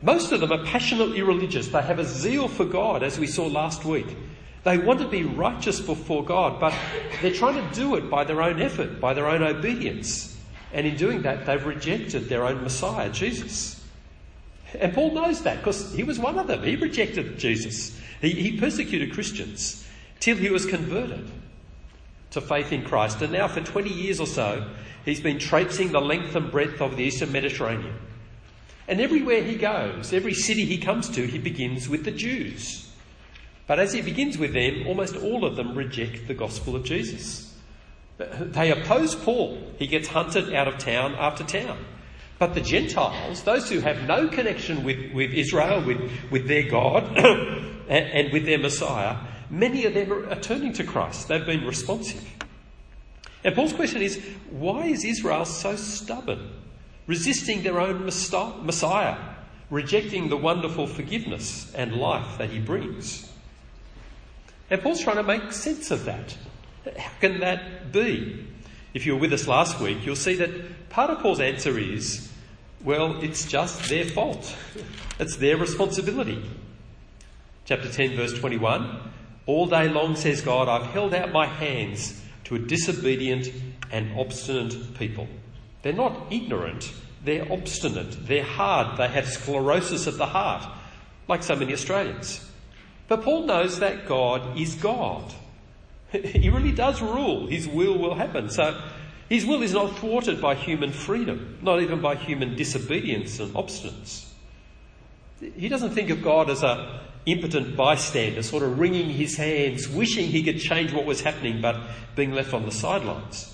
most 0.01 0.31
of 0.31 0.39
them 0.39 0.51
are 0.51 0.63
passionately 0.63 1.24
religious. 1.24 1.67
They 1.67 1.81
have 1.81 1.97
a 1.97 2.05
zeal 2.05 2.47
for 2.47 2.65
God, 2.65 3.01
as 3.01 3.17
we 3.17 3.25
saw 3.25 3.47
last 3.47 3.83
week. 3.83 4.15
They 4.65 4.79
want 4.79 5.00
to 5.00 5.07
be 5.07 5.22
righteous 5.22 5.79
before 5.79 6.25
God, 6.25 6.60
but 6.60 6.74
they're 7.22 7.31
trying 7.31 7.55
to 7.55 7.75
do 7.75 7.95
it 7.95 8.10
by 8.10 8.24
their 8.24 8.41
own 8.41 8.60
effort, 8.60 9.00
by 9.00 9.13
their 9.13 9.27
own 9.27 9.43
obedience. 9.43 10.36
And 10.74 10.88
in 10.88 10.98
doing 10.98 11.22
that, 11.22 11.45
they've 11.45 11.63
rejected 11.63 12.27
their 12.29 12.43
own 12.43 12.63
Messiah, 12.63 13.12
Jesus. 13.12 13.79
And 14.79 14.91
Paul 14.91 15.13
knows 15.13 15.43
that 15.43 15.57
because 15.57 15.93
he 15.93 16.01
was 16.03 16.17
one 16.17 16.39
of 16.39 16.48
them. 16.48 16.63
He 16.63 16.75
rejected 16.75 17.38
Jesus. 17.38 17.95
He, 18.22 18.31
he 18.31 18.60
persecuted 18.60 19.13
Christians 19.13 19.86
till 20.19 20.36
he 20.36 20.50
was 20.50 20.65
converted 20.65 21.29
to 22.31 22.41
faith 22.41 22.74
in 22.74 22.84
Christ. 22.84 23.22
And 23.22 23.34
now, 23.34 23.48
for 23.48 23.62
20 23.62 23.91
years 23.91 24.19
or 24.19 24.25
so, 24.25 24.67
he's 25.05 25.22
been 25.22 25.38
traipsing 25.38 25.91
the 25.91 26.01
length 26.01 26.36
and 26.36 26.50
breadth 26.50 26.81
of 26.81 26.98
the 26.98 27.03
Eastern 27.03 27.31
Mediterranean. 27.31 27.95
And 28.88 29.00
everywhere 29.00 29.43
he 29.43 29.57
goes, 29.57 30.12
every 30.12 30.34
city 30.34 30.65
he 30.65 30.79
comes 30.79 31.07
to, 31.10 31.27
he 31.27 31.38
begins 31.38 31.88
with 31.88 32.03
the 32.03 32.12
Jews. 32.12 32.85
But 33.67 33.79
as 33.79 33.93
he 33.93 34.01
begins 34.01 34.38
with 34.38 34.53
them, 34.53 34.86
almost 34.88 35.15
all 35.15 35.43
of 35.43 35.55
them 35.55 35.75
reject 35.75 36.27
the 36.27 36.34
gospel 36.34 36.75
of 36.75 36.84
Jesus. 36.84 37.53
They 38.17 38.72
oppose 38.72 39.15
Paul. 39.15 39.57
He 39.77 39.88
gets 39.88 40.07
hunted 40.07 40.53
out 40.53 40.67
of 40.67 40.77
town 40.77 41.15
after 41.15 41.43
town. 41.43 41.77
But 42.38 42.53
the 42.53 42.62
Gentiles, 42.62 43.43
those 43.43 43.69
who 43.69 43.79
have 43.79 44.07
no 44.07 44.27
connection 44.27 44.84
with, 44.84 45.13
with 45.13 45.34
Israel, 45.34 45.84
with, 45.86 46.00
with 46.31 46.48
their 46.48 46.69
God, 46.69 47.17
and, 47.17 47.89
and 47.89 48.34
with 48.34 48.45
their 48.45 48.60
Messiah, 48.60 49.17
many 49.50 49.86
of 49.86 49.93
them 49.93 50.12
are 50.12 50.39
turning 50.39 50.74
to 50.74 50.84
Christ. 50.84 51.27
They've 51.27 51.45
been 51.45 51.65
responsive. 51.65 52.24
And 53.43 53.55
Paul's 53.55 53.74
question 53.74 54.01
is 54.01 54.22
why 54.50 54.88
is 54.88 55.05
Israel 55.05 55.45
so 55.45 55.75
stubborn, 55.75 56.50
resisting 57.07 57.63
their 57.63 57.79
own 57.79 58.05
Messiah, 58.05 59.17
rejecting 59.69 60.29
the 60.29 60.38
wonderful 60.38 60.88
forgiveness 60.88 61.74
and 61.74 61.95
life 61.95 62.38
that 62.38 62.50
he 62.50 62.60
brings? 62.60 63.31
And 64.69 64.81
Paul's 64.81 65.01
trying 65.01 65.17
to 65.17 65.24
make 65.24 65.51
sense 65.51 65.91
of 65.91 66.05
that. 66.05 66.36
How 66.98 67.12
can 67.19 67.39
that 67.39 67.91
be? 67.91 68.48
If 68.93 69.05
you 69.05 69.15
were 69.15 69.22
with 69.22 69.34
us 69.34 69.48
last 69.48 69.79
week, 69.79 70.05
you'll 70.05 70.15
see 70.15 70.36
that 70.36 70.89
part 70.89 71.10
of 71.10 71.19
Paul's 71.19 71.39
answer 71.39 71.77
is, 71.77 72.31
well, 72.84 73.22
it's 73.22 73.45
just 73.45 73.89
their 73.89 74.05
fault. 74.05 74.55
It's 75.17 75.38
their 75.38 75.55
responsibility. 75.55 76.43
Chapter 77.63 77.89
10, 77.89 78.17
verse 78.17 78.38
21 78.38 79.00
All 79.45 79.65
day 79.65 79.88
long, 79.88 80.17
says 80.17 80.41
God, 80.41 80.67
I've 80.67 80.91
held 80.91 81.13
out 81.13 81.31
my 81.31 81.45
hands 81.45 82.22
to 82.43 82.55
a 82.55 82.60
disobedient 82.60 83.50
and 83.91 84.19
obstinate 84.19 84.98
people. 85.00 85.27
They're 85.81 85.93
not 85.93 86.27
ignorant, 86.31 86.91
they're 87.24 87.50
obstinate, 87.51 88.27
they're 88.27 88.43
hard, 88.43 88.98
they 88.98 89.07
have 89.07 89.27
sclerosis 89.29 90.05
of 90.05 90.17
the 90.17 90.25
heart, 90.25 90.67
like 91.27 91.43
so 91.43 91.55
many 91.55 91.74
Australians. 91.74 92.45
But 93.07 93.24
Paul 93.24 93.45
knows 93.45 93.79
that 93.79 94.07
God 94.07 94.57
is 94.57 94.75
God. 94.75 95.33
He 96.12 96.50
really 96.50 96.71
does 96.71 97.01
rule. 97.01 97.47
His 97.47 97.67
will 97.67 97.97
will 97.97 98.15
happen. 98.15 98.50
So 98.50 98.79
his 99.27 99.45
will 99.45 99.62
is 99.63 99.74
not 99.74 99.97
thwarted 99.97 100.39
by 100.39 100.55
human 100.55 100.91
freedom, 100.91 101.57
not 101.62 101.81
even 101.81 102.00
by 102.00 102.15
human 102.15 102.55
disobedience 102.55 103.39
and 103.39 103.53
obstinance. 103.53 104.31
He 105.39 105.67
doesn't 105.67 105.91
think 105.91 106.09
of 106.09 106.21
God 106.21 106.50
as 106.50 106.63
a 106.63 107.01
impotent 107.25 107.75
bystander, 107.75 108.43
sort 108.43 108.63
of 108.63 108.79
wringing 108.79 109.09
his 109.09 109.35
hands, 109.35 109.89
wishing 109.89 110.27
he 110.27 110.43
could 110.43 110.59
change 110.59 110.93
what 110.93 111.05
was 111.05 111.21
happening, 111.21 111.59
but 111.59 111.75
being 112.15 112.31
left 112.33 112.53
on 112.53 112.65
the 112.65 112.71
sidelines. 112.71 113.53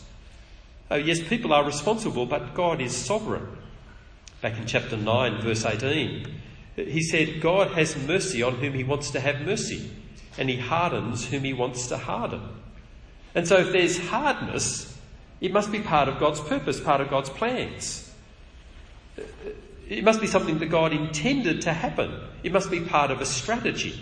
Oh, 0.90 0.98
yes, 0.98 1.22
people 1.22 1.54
are 1.54 1.64
responsible, 1.64 2.26
but 2.26 2.54
God 2.54 2.82
is 2.82 2.96
sovereign. 2.96 3.48
Back 4.42 4.58
in 4.58 4.66
chapter 4.66 4.98
9, 4.98 5.42
verse 5.42 5.64
18, 5.64 6.28
he 6.76 7.02
said, 7.02 7.42
God 7.42 7.72
has 7.72 7.98
mercy 7.98 8.42
on 8.44 8.56
whom 8.56 8.74
he 8.74 8.84
wants 8.84 9.12
to 9.12 9.20
have 9.20 9.42
mercy, 9.42 9.92
and 10.38 10.50
he 10.50 10.58
hardens 10.58 11.28
whom 11.28 11.44
he 11.44 11.54
wants 11.54 11.88
to 11.88 11.98
harden. 11.98 12.42
And 13.36 13.48
so 13.48 13.58
if 13.58 13.72
there's 13.72 13.98
hardness, 13.98 14.98
it 15.40 15.52
must 15.52 15.72
be 15.72 15.80
part 15.80 16.08
of 16.08 16.20
God's 16.20 16.40
purpose, 16.40 16.80
part 16.80 17.02
of 17.02 17.10
God's 17.10 17.30
plans. 17.30 18.12
It 19.90 20.04
must 20.04 20.22
be 20.22 20.28
something 20.28 20.60
that 20.60 20.68
God 20.68 20.94
intended 20.94 21.62
to 21.64 21.74
happen. 21.74 22.18
It 22.44 22.52
must 22.52 22.72
be 22.72 22.80
part 22.80 23.12
of 23.12 23.20
a 23.20 23.26
strategy. 23.26 24.00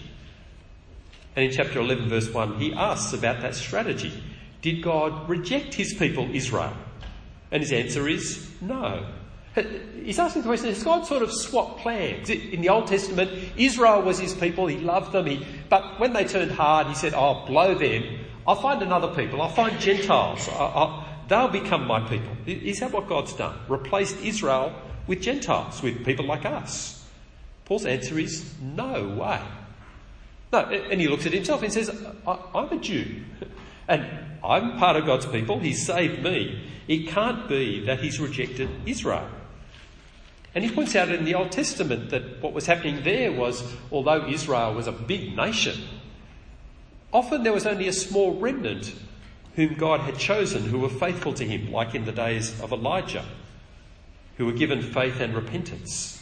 And 1.36 1.46
in 1.46 1.52
chapter 1.52 1.80
11, 1.80 2.10
verse 2.10 2.30
1, 2.30 2.60
he 2.60 2.74
asks 2.74 3.14
about 3.14 3.42
that 3.42 3.56
strategy. 3.56 4.24
Did 4.62 4.84
God 4.84 5.30
reject 5.30 5.74
his 5.74 5.94
people, 5.94 6.30
Israel? 6.34 6.74
And 7.52 7.64
his 7.64 7.72
answer 7.72 8.08
is 8.08 8.50
no. 8.62 9.06
He's 10.04 10.20
asking 10.20 10.42
the 10.42 10.48
question, 10.48 10.70
has 10.70 10.84
God 10.84 11.06
sort 11.06 11.22
of 11.22 11.32
swapped 11.32 11.80
plans? 11.80 12.30
In 12.30 12.62
the 12.62 12.70
Old 12.70 12.88
Testament, 12.88 13.32
Israel 13.58 14.01
was 14.01 14.20
his 14.20 14.34
people, 14.34 14.68
he 14.68 14.78
loved 14.78 15.12
them, 15.12 15.25
he, 15.25 15.46
but 15.70 16.00
when 16.00 16.13
they 16.13 16.25
turned 16.25 16.51
hard, 16.51 16.88
he 16.88 16.96
said, 16.96 17.13
I'll 17.13 17.46
blow 17.46 17.75
them, 17.75 18.04
I'll 18.48 18.56
find 18.56 18.82
another 18.82 19.13
people, 19.16 19.42
I'll 19.42 19.50
find 19.50 19.80
Gentiles, 19.80 20.50
I'll, 20.54 20.72
I'll, 20.75 21.06
they'll 21.28 21.62
become 21.62 21.86
my 21.86 22.00
people. 22.08 22.32
Is 22.46 22.80
that 22.80 22.92
what 22.92 23.08
God's 23.08 23.34
done? 23.34 23.58
Replaced 23.68 24.18
Israel 24.24 24.74
with 25.08 25.22
Gentiles, 25.22 25.82
with 25.82 26.06
people 26.06 26.25
like 26.25 26.46
us? 26.46 27.06
Paul's 27.66 27.86
answer 27.86 28.18
is 28.18 28.51
no 28.62 29.08
way. 29.10 29.42
No, 30.51 30.60
and 30.60 31.00
he 31.00 31.08
looks 31.08 31.28
at 31.28 31.34
himself 31.34 31.62
and 31.62 31.72
says, 31.72 31.92
I'm 32.25 32.72
a 32.72 32.78
Jew. 32.78 33.24
And 33.88 34.06
I'm 34.44 34.78
part 34.78 34.98
of 34.98 35.08
God's 35.08 35.25
people. 35.25 35.58
He 35.58 35.74
saved 35.74 36.22
me. 36.22 36.63
It 36.88 37.08
can't 37.08 37.50
be 37.50 37.84
that 37.86 38.00
he's 38.00 38.20
rejected 38.20 38.70
Israel. 38.86 39.28
And 40.56 40.63
he 40.63 40.72
points 40.72 40.96
out 40.96 41.10
in 41.10 41.25
the 41.25 41.36
Old 41.36 41.51
Testament 41.51 42.10
that 42.10 42.41
what 42.41 42.53
was 42.53 42.65
happening 42.65 43.03
there 43.03 43.32
was, 43.32 43.63
although 43.91 44.27
Israel 44.27 44.74
was 44.74 44.88
a 44.88 44.91
big 44.91 45.36
nation, 45.36 45.75
often 47.13 47.44
there 47.44 47.53
was 47.53 47.68
only 47.68 47.88
a 47.88 47.94
small 47.94 48.39
remnant 48.39 48.94
whom 49.56 49.75
God 49.75 50.01
had 50.01 50.18
chosen 50.18 50.63
who 50.63 50.79
were 50.79 50.89
faithful 50.89 51.34
to 51.34 51.46
him, 51.46 51.72
like 51.72 51.94
in 51.94 52.06
the 52.06 52.12
days 52.12 52.60
of 52.62 52.72
Elijah, 52.72 53.25
who 54.38 54.46
were 54.46 54.53
given 54.53 54.82
faith 54.82 55.20
and 55.20 55.36
repentance. 55.36 56.15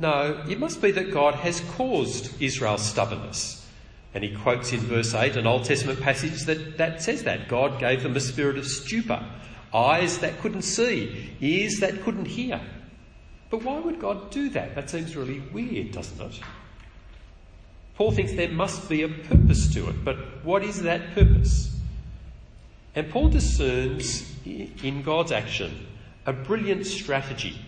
No, 0.00 0.44
it 0.48 0.58
must 0.58 0.80
be 0.80 0.90
that 0.92 1.10
God 1.10 1.34
has 1.36 1.60
caused 1.76 2.40
Israel's 2.40 2.84
stubbornness. 2.84 3.66
And 4.14 4.24
he 4.24 4.34
quotes 4.34 4.72
in 4.72 4.80
verse 4.80 5.14
8 5.14 5.36
an 5.36 5.46
Old 5.46 5.64
Testament 5.64 6.00
passage 6.00 6.44
that, 6.44 6.78
that 6.78 7.02
says 7.02 7.24
that. 7.24 7.48
God 7.48 7.78
gave 7.78 8.02
them 8.02 8.16
a 8.16 8.20
spirit 8.20 8.58
of 8.58 8.66
stupor 8.66 9.24
eyes 9.74 10.18
that 10.18 10.40
couldn't 10.40 10.62
see, 10.62 11.30
ears 11.40 11.80
that 11.80 12.02
couldn't 12.02 12.26
hear. 12.26 12.60
But 13.50 13.62
why 13.62 13.78
would 13.78 14.00
God 14.00 14.30
do 14.30 14.48
that? 14.50 14.74
That 14.74 14.90
seems 14.90 15.16
really 15.16 15.40
weird, 15.52 15.92
doesn't 15.92 16.20
it? 16.20 16.40
Paul 17.96 18.12
thinks 18.12 18.32
there 18.34 18.48
must 18.48 18.88
be 18.88 19.02
a 19.02 19.08
purpose 19.08 19.72
to 19.74 19.88
it, 19.88 20.04
but 20.04 20.16
what 20.44 20.62
is 20.62 20.82
that 20.82 21.14
purpose? 21.14 21.74
And 22.94 23.10
Paul 23.10 23.28
discerns 23.28 24.30
in 24.44 25.02
God's 25.02 25.32
action 25.32 25.86
a 26.26 26.32
brilliant 26.32 26.86
strategy. 26.86 27.58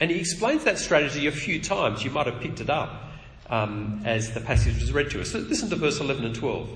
And 0.00 0.10
he 0.10 0.18
explains 0.18 0.64
that 0.64 0.78
strategy 0.78 1.28
a 1.28 1.32
few 1.32 1.62
times. 1.62 2.04
You 2.04 2.10
might 2.10 2.26
have 2.26 2.40
picked 2.40 2.60
it 2.60 2.68
up 2.68 3.04
um, 3.48 4.02
as 4.04 4.34
the 4.34 4.40
passage 4.40 4.80
was 4.80 4.92
read 4.92 5.10
to 5.10 5.20
us. 5.20 5.32
Listen 5.32 5.70
to 5.70 5.76
verse 5.76 6.00
11 6.00 6.24
and 6.24 6.34
12. 6.34 6.68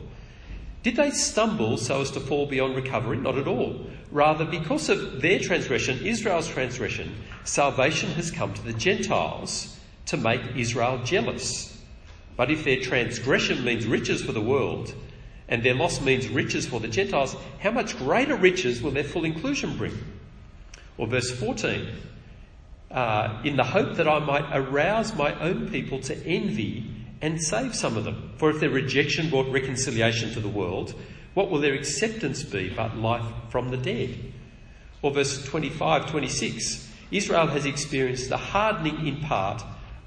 Did 0.88 0.96
they 0.96 1.10
stumble 1.10 1.76
so 1.76 2.00
as 2.00 2.10
to 2.12 2.20
fall 2.20 2.46
beyond 2.46 2.74
recovery? 2.74 3.18
Not 3.18 3.36
at 3.36 3.46
all. 3.46 3.78
Rather, 4.10 4.46
because 4.46 4.88
of 4.88 5.20
their 5.20 5.38
transgression, 5.38 5.98
Israel's 6.02 6.48
transgression, 6.48 7.14
salvation 7.44 8.10
has 8.12 8.30
come 8.30 8.54
to 8.54 8.62
the 8.62 8.72
Gentiles 8.72 9.78
to 10.06 10.16
make 10.16 10.40
Israel 10.56 10.98
jealous. 11.04 11.78
But 12.38 12.50
if 12.50 12.64
their 12.64 12.80
transgression 12.80 13.66
means 13.66 13.86
riches 13.86 14.22
for 14.22 14.32
the 14.32 14.40
world, 14.40 14.94
and 15.46 15.62
their 15.62 15.74
loss 15.74 16.00
means 16.00 16.26
riches 16.26 16.66
for 16.66 16.80
the 16.80 16.88
Gentiles, 16.88 17.36
how 17.58 17.72
much 17.72 17.98
greater 17.98 18.36
riches 18.36 18.80
will 18.80 18.92
their 18.92 19.04
full 19.04 19.26
inclusion 19.26 19.76
bring? 19.76 19.92
Or 20.96 21.06
verse 21.06 21.30
14, 21.30 21.86
uh, 22.92 23.42
in 23.44 23.56
the 23.56 23.64
hope 23.64 23.96
that 23.96 24.08
I 24.08 24.20
might 24.20 24.56
arouse 24.56 25.14
my 25.14 25.38
own 25.38 25.68
people 25.68 26.00
to 26.00 26.16
envy 26.26 26.97
and 27.20 27.42
save 27.42 27.74
some 27.74 27.96
of 27.96 28.04
them. 28.04 28.32
For 28.36 28.50
if 28.50 28.60
their 28.60 28.70
rejection 28.70 29.30
brought 29.30 29.50
reconciliation 29.52 30.32
to 30.32 30.40
the 30.40 30.48
world, 30.48 30.94
what 31.34 31.50
will 31.50 31.60
their 31.60 31.74
acceptance 31.74 32.42
be 32.42 32.70
but 32.70 32.96
life 32.96 33.26
from 33.50 33.68
the 33.70 33.76
dead? 33.76 34.32
Or 35.02 35.10
verse 35.10 35.44
25, 35.44 36.10
26, 36.10 36.88
Israel 37.10 37.46
has 37.46 37.64
experienced 37.64 38.28
the 38.28 38.36
hardening 38.36 39.06
in 39.06 39.20
part 39.20 39.62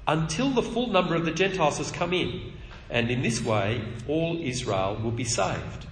until 0.06 0.50
the 0.50 0.62
full 0.62 0.88
number 0.88 1.14
of 1.14 1.24
the 1.24 1.30
Gentiles 1.30 1.78
has 1.78 1.90
come 1.90 2.12
in, 2.12 2.52
and 2.90 3.10
in 3.10 3.22
this 3.22 3.42
way 3.42 3.82
all 4.08 4.38
Israel 4.40 4.98
will 5.02 5.10
be 5.10 5.24
saved. 5.24 5.86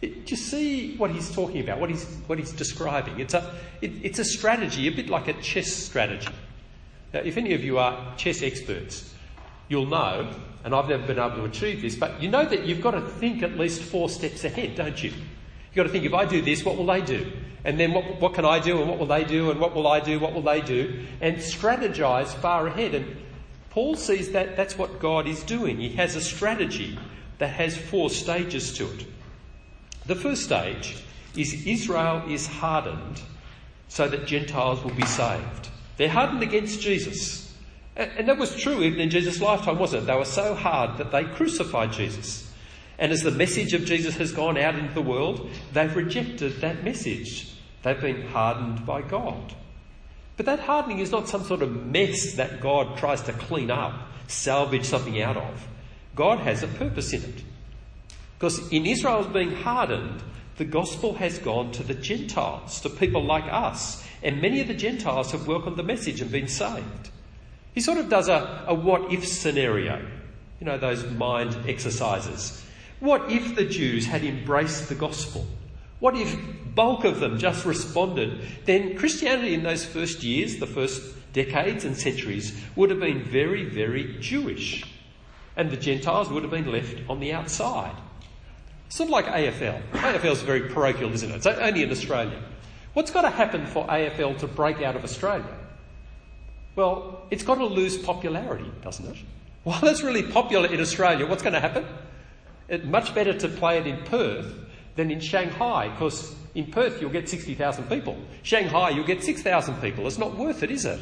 Do 0.00 0.08
you 0.26 0.36
see 0.36 0.96
what 0.96 1.10
he's 1.10 1.32
talking 1.34 1.60
about, 1.60 1.80
what 1.80 1.90
he's, 1.90 2.04
what 2.26 2.38
he's 2.38 2.52
describing? 2.52 3.18
It's 3.18 3.34
a, 3.34 3.52
it, 3.80 3.92
it's 4.02 4.18
a 4.20 4.24
strategy, 4.24 4.86
a 4.86 4.92
bit 4.92 5.08
like 5.08 5.26
a 5.26 5.32
chess 5.34 5.72
strategy. 5.72 6.32
Now, 7.12 7.20
if 7.20 7.36
any 7.36 7.54
of 7.54 7.64
you 7.64 7.78
are 7.78 8.14
chess 8.16 8.42
experts, 8.42 9.12
you'll 9.68 9.86
know, 9.86 10.32
and 10.64 10.74
I've 10.74 10.88
never 10.88 11.06
been 11.06 11.18
able 11.18 11.36
to 11.36 11.44
achieve 11.44 11.82
this, 11.82 11.94
but 11.94 12.22
you 12.22 12.28
know 12.30 12.44
that 12.44 12.66
you've 12.66 12.80
got 12.80 12.92
to 12.92 13.00
think 13.00 13.42
at 13.42 13.56
least 13.56 13.82
four 13.82 14.08
steps 14.08 14.44
ahead, 14.44 14.74
don't 14.74 15.02
you? 15.02 15.10
You've 15.10 15.74
got 15.74 15.82
to 15.84 15.88
think, 15.88 16.04
if 16.04 16.14
I 16.14 16.24
do 16.24 16.42
this, 16.42 16.64
what 16.64 16.76
will 16.76 16.86
they 16.86 17.00
do? 17.00 17.30
And 17.64 17.78
then 17.78 17.92
what, 17.92 18.20
what 18.20 18.34
can 18.34 18.44
I 18.44 18.58
do, 18.58 18.80
and 18.80 18.88
what 18.88 18.98
will 18.98 19.06
they 19.06 19.24
do, 19.24 19.50
and 19.50 19.60
what 19.60 19.74
will 19.74 19.86
I 19.86 20.00
do, 20.00 20.18
what 20.18 20.32
will 20.32 20.42
they 20.42 20.60
do? 20.60 21.04
And 21.20 21.36
strategize 21.36 22.28
far 22.28 22.66
ahead. 22.66 22.94
And 22.94 23.16
Paul 23.70 23.96
sees 23.96 24.32
that 24.32 24.56
that's 24.56 24.78
what 24.78 24.98
God 25.00 25.26
is 25.26 25.42
doing. 25.42 25.78
He 25.78 25.90
has 25.90 26.16
a 26.16 26.20
strategy 26.20 26.98
that 27.38 27.50
has 27.50 27.76
four 27.76 28.10
stages 28.10 28.72
to 28.78 28.90
it. 28.92 29.06
The 30.06 30.16
first 30.16 30.44
stage 30.44 30.96
is 31.36 31.66
Israel 31.66 32.22
is 32.28 32.46
hardened 32.46 33.20
so 33.88 34.08
that 34.08 34.26
Gentiles 34.26 34.82
will 34.82 34.94
be 34.94 35.06
saved. 35.06 35.68
They're 35.96 36.08
hardened 36.08 36.42
against 36.42 36.80
Jesus. 36.80 37.47
And 37.98 38.28
that 38.28 38.38
was 38.38 38.54
true 38.54 38.84
even 38.84 39.00
in 39.00 39.10
Jesus' 39.10 39.40
lifetime, 39.40 39.78
wasn't 39.78 40.04
it? 40.04 40.06
They 40.06 40.14
were 40.14 40.24
so 40.24 40.54
hard 40.54 40.98
that 40.98 41.10
they 41.10 41.24
crucified 41.24 41.92
Jesus. 41.92 42.48
And 42.96 43.10
as 43.10 43.22
the 43.22 43.32
message 43.32 43.74
of 43.74 43.84
Jesus 43.84 44.16
has 44.16 44.30
gone 44.30 44.56
out 44.56 44.76
into 44.76 44.94
the 44.94 45.02
world, 45.02 45.50
they've 45.72 45.94
rejected 45.94 46.60
that 46.60 46.84
message. 46.84 47.52
They've 47.82 48.00
been 48.00 48.22
hardened 48.28 48.86
by 48.86 49.02
God. 49.02 49.54
But 50.36 50.46
that 50.46 50.60
hardening 50.60 51.00
is 51.00 51.10
not 51.10 51.28
some 51.28 51.42
sort 51.42 51.62
of 51.62 51.86
mess 51.86 52.34
that 52.34 52.60
God 52.60 52.96
tries 52.98 53.22
to 53.22 53.32
clean 53.32 53.70
up, 53.70 54.08
salvage 54.28 54.84
something 54.84 55.20
out 55.20 55.36
of. 55.36 55.66
God 56.14 56.38
has 56.38 56.62
a 56.62 56.68
purpose 56.68 57.12
in 57.12 57.24
it. 57.24 57.42
Because 58.38 58.70
in 58.70 58.86
Israel's 58.86 59.26
being 59.26 59.52
hardened, 59.52 60.22
the 60.56 60.64
gospel 60.64 61.14
has 61.14 61.40
gone 61.40 61.72
to 61.72 61.82
the 61.82 61.94
Gentiles, 61.94 62.80
to 62.82 62.90
people 62.90 63.24
like 63.24 63.52
us, 63.52 64.04
and 64.22 64.40
many 64.40 64.60
of 64.60 64.68
the 64.68 64.74
Gentiles 64.74 65.32
have 65.32 65.48
welcomed 65.48 65.76
the 65.76 65.82
message 65.82 66.20
and 66.20 66.30
been 66.30 66.46
saved. 66.46 67.10
He 67.78 67.82
sort 67.82 67.98
of 67.98 68.08
does 68.08 68.26
a, 68.26 68.64
a 68.66 68.74
what 68.74 69.12
if 69.12 69.24
scenario, 69.24 70.04
you 70.58 70.66
know, 70.66 70.78
those 70.78 71.08
mind 71.12 71.56
exercises. 71.68 72.60
What 72.98 73.30
if 73.30 73.54
the 73.54 73.64
Jews 73.64 74.04
had 74.04 74.24
embraced 74.24 74.88
the 74.88 74.96
gospel? 74.96 75.46
What 76.00 76.16
if 76.16 76.36
bulk 76.74 77.04
of 77.04 77.20
them 77.20 77.38
just 77.38 77.64
responded? 77.64 78.40
Then 78.64 78.98
Christianity 78.98 79.54
in 79.54 79.62
those 79.62 79.84
first 79.84 80.24
years, 80.24 80.56
the 80.56 80.66
first 80.66 81.00
decades 81.32 81.84
and 81.84 81.96
centuries, 81.96 82.60
would 82.74 82.90
have 82.90 82.98
been 82.98 83.22
very, 83.22 83.64
very 83.64 84.16
Jewish. 84.18 84.82
And 85.56 85.70
the 85.70 85.76
Gentiles 85.76 86.30
would 86.30 86.42
have 86.42 86.50
been 86.50 86.72
left 86.72 87.08
on 87.08 87.20
the 87.20 87.32
outside. 87.32 87.94
Sort 88.88 89.06
of 89.06 89.12
like 89.12 89.26
AFL. 89.26 89.88
AFL 89.92 90.32
is 90.32 90.42
very 90.42 90.62
parochial, 90.62 91.12
isn't 91.12 91.30
it? 91.30 91.36
It's 91.36 91.46
only 91.46 91.84
in 91.84 91.92
Australia. 91.92 92.42
What's 92.94 93.12
got 93.12 93.22
to 93.22 93.30
happen 93.30 93.66
for 93.66 93.86
AFL 93.86 94.38
to 94.38 94.48
break 94.48 94.82
out 94.82 94.96
of 94.96 95.04
Australia? 95.04 95.57
Well, 96.78 97.26
it's 97.32 97.42
got 97.42 97.56
to 97.56 97.64
lose 97.64 97.98
popularity, 97.98 98.70
doesn't 98.82 99.04
it? 99.04 99.16
While 99.64 99.84
it's 99.88 100.04
really 100.04 100.22
popular 100.22 100.72
in 100.72 100.80
Australia, 100.80 101.26
what's 101.26 101.42
going 101.42 101.54
to 101.54 101.60
happen? 101.60 101.84
It's 102.68 102.84
much 102.84 103.12
better 103.16 103.32
to 103.32 103.48
play 103.48 103.78
it 103.78 103.86
in 103.88 104.04
Perth 104.04 104.54
than 104.94 105.10
in 105.10 105.18
Shanghai, 105.18 105.88
because 105.88 106.36
in 106.54 106.66
Perth 106.66 107.00
you'll 107.00 107.10
get 107.10 107.28
60,000 107.28 107.88
people. 107.88 108.16
Shanghai 108.44 108.90
you'll 108.90 109.08
get 109.08 109.24
6,000 109.24 109.80
people. 109.80 110.06
It's 110.06 110.18
not 110.18 110.36
worth 110.36 110.62
it, 110.62 110.70
is 110.70 110.84
it? 110.84 111.00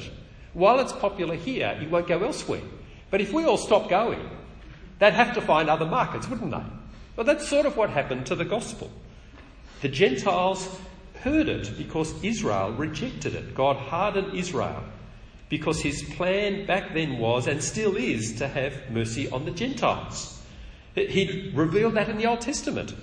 While 0.55 0.81
it's 0.81 0.95
popular 0.95 1.35
here, 1.35 1.79
it 1.79 1.91
won't 1.91 2.09
go 2.09 2.25
elsewhere. 2.25 2.63
But 3.11 3.21
if 3.21 3.35
we 3.35 3.45
all 3.45 3.59
stop 3.59 3.91
going, 3.91 4.31
they'd 4.99 5.13
have 5.13 5.35
to 5.35 5.43
find 5.43 5.69
other 5.69 5.85
markets, 5.85 6.27
wouldn't 6.27 6.53
they? 6.53 6.65
Well, 7.17 7.27
that's 7.27 7.47
sort 7.47 7.67
of 7.67 7.77
what 7.77 7.91
happened 7.91 8.25
to 8.27 8.35
the 8.35 8.47
gospel. 8.47 8.91
The 9.83 9.91
Gentiles 9.91 10.75
heard 11.21 11.51
it 11.51 11.77
because 11.77 12.15
Israel 12.25 12.73
rejected 12.73 13.35
it. 13.35 13.55
God 13.55 13.77
hardened 13.77 14.33
Israel 14.33 14.83
because 15.49 15.81
his 15.81 16.03
plan 16.03 16.67
back 16.67 16.93
then 16.95 17.19
was 17.19 17.47
and 17.47 17.63
still 17.63 17.97
is 17.97 18.35
to 18.39 18.49
have 18.49 18.91
mercy 18.91 19.29
on 19.31 19.45
the 19.45 19.51
Gentiles. 19.51 20.43
He 20.95 21.53
revealed 21.55 21.95
that 21.95 22.09
in 22.09 22.17
the 22.17 22.27
Old 22.27 22.41
Testament. 22.41 22.95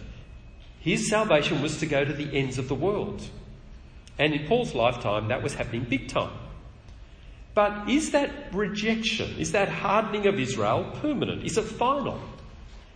His 0.80 1.10
salvation 1.10 1.62
was 1.62 1.78
to 1.78 1.86
go 1.86 2.04
to 2.04 2.12
the 2.12 2.38
ends 2.38 2.58
of 2.58 2.68
the 2.68 2.76
world. 2.76 3.22
And 4.20 4.34
in 4.34 4.48
Paul's 4.48 4.76
lifetime, 4.76 5.30
that 5.30 5.42
was 5.42 5.54
happening 5.54 5.84
big 5.84 6.10
time. 6.10 6.32
But 7.54 7.88
is 7.90 8.12
that 8.12 8.32
rejection, 8.52 9.36
is 9.38 9.52
that 9.52 9.70
hardening 9.70 10.26
of 10.26 10.40
Israel 10.40 10.92
permanent? 11.02 11.46
Is 11.46 11.58
it 11.58 11.64
final? 11.64 12.20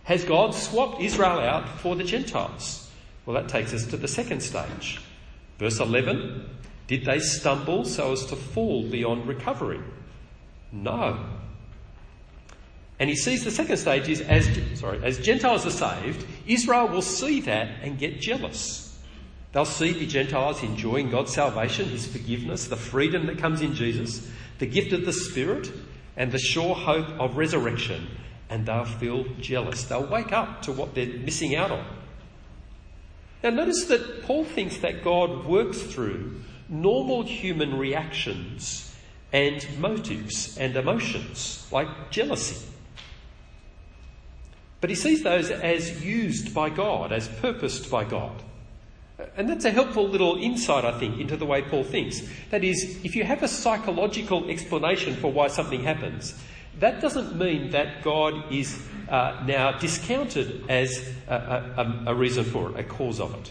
Has 0.04 0.24
God 0.24 0.54
swapped 0.54 1.00
Israel 1.00 1.38
out 1.38 1.68
for 1.80 1.94
the 1.94 2.04
Gentiles? 2.04 2.90
Well, 3.24 3.34
that 3.34 3.48
takes 3.48 3.72
us 3.72 3.86
to 3.86 3.96
the 3.96 4.08
second 4.08 4.42
stage. 4.42 5.00
Verse 5.58 5.80
11 5.80 6.48
Did 6.88 7.04
they 7.04 7.20
stumble 7.20 7.84
so 7.84 8.12
as 8.12 8.26
to 8.26 8.36
fall 8.36 8.82
beyond 8.88 9.28
recovery? 9.28 9.80
No. 10.72 11.24
And 12.98 13.08
he 13.08 13.14
sees 13.14 13.44
the 13.44 13.52
second 13.52 13.76
stage 13.76 14.08
is 14.08 14.20
as, 14.22 14.48
sorry, 14.74 15.00
as 15.04 15.18
Gentiles 15.18 15.64
are 15.64 15.70
saved, 15.70 16.26
Israel 16.46 16.88
will 16.88 17.02
see 17.02 17.40
that 17.42 17.68
and 17.82 17.96
get 17.96 18.20
jealous. 18.20 18.98
They'll 19.52 19.64
see 19.64 19.92
the 19.92 20.06
Gentiles 20.06 20.62
enjoying 20.64 21.10
God's 21.10 21.32
salvation, 21.32 21.88
His 21.88 22.06
forgiveness, 22.06 22.66
the 22.66 22.76
freedom 22.76 23.26
that 23.26 23.38
comes 23.38 23.60
in 23.60 23.74
Jesus, 23.74 24.28
the 24.58 24.66
gift 24.66 24.92
of 24.92 25.06
the 25.06 25.12
Spirit, 25.12 25.70
and 26.16 26.32
the 26.32 26.38
sure 26.38 26.74
hope 26.74 27.08
of 27.20 27.36
resurrection 27.36 28.08
and 28.50 28.66
they'll 28.66 28.84
feel 28.84 29.24
jealous. 29.40 29.84
They'll 29.84 30.06
wake 30.06 30.32
up 30.32 30.62
to 30.62 30.72
what 30.72 30.94
they're 30.94 31.06
missing 31.06 31.54
out 31.54 31.70
on. 31.70 31.84
Now, 33.42 33.50
notice 33.50 33.84
that 33.84 34.24
Paul 34.24 34.44
thinks 34.44 34.78
that 34.78 35.04
God 35.04 35.46
works 35.46 35.80
through 35.80 36.42
normal 36.68 37.22
human 37.22 37.78
reactions 37.78 38.96
and 39.32 39.66
motives 39.78 40.56
and 40.58 40.76
emotions, 40.76 41.66
like 41.70 42.10
jealousy. 42.10 42.66
But 44.80 44.90
he 44.90 44.96
sees 44.96 45.22
those 45.22 45.50
as 45.50 46.04
used 46.04 46.54
by 46.54 46.70
God, 46.70 47.12
as 47.12 47.28
purposed 47.28 47.90
by 47.90 48.04
God. 48.04 48.42
And 49.36 49.48
that's 49.48 49.64
a 49.64 49.70
helpful 49.70 50.08
little 50.08 50.36
insight, 50.36 50.84
I 50.84 50.96
think, 50.98 51.18
into 51.18 51.36
the 51.36 51.46
way 51.46 51.62
Paul 51.62 51.82
thinks. 51.82 52.22
That 52.50 52.62
is, 52.62 53.04
if 53.04 53.16
you 53.16 53.24
have 53.24 53.42
a 53.42 53.48
psychological 53.48 54.48
explanation 54.48 55.16
for 55.16 55.32
why 55.32 55.48
something 55.48 55.82
happens, 55.82 56.34
that 56.78 57.00
doesn't 57.00 57.36
mean 57.36 57.70
that 57.70 58.02
God 58.04 58.52
is 58.52 58.80
uh, 59.08 59.42
now 59.44 59.72
discounted 59.72 60.70
as 60.70 61.12
a, 61.26 61.34
a, 61.34 62.04
a, 62.08 62.14
reason 62.14 62.44
for 62.44 62.70
it, 62.70 62.78
a 62.78 62.84
cause 62.84 63.18
of 63.18 63.34
it. 63.34 63.50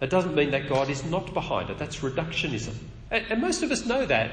It 0.00 0.10
doesn't 0.10 0.34
mean 0.34 0.50
that 0.52 0.68
God 0.68 0.90
is 0.90 1.04
not 1.04 1.34
behind 1.34 1.70
it. 1.70 1.78
That's 1.78 1.96
reductionism. 1.96 2.74
And, 3.10 3.24
and 3.30 3.40
most 3.40 3.62
of 3.62 3.70
us 3.70 3.84
know 3.84 4.06
that. 4.06 4.30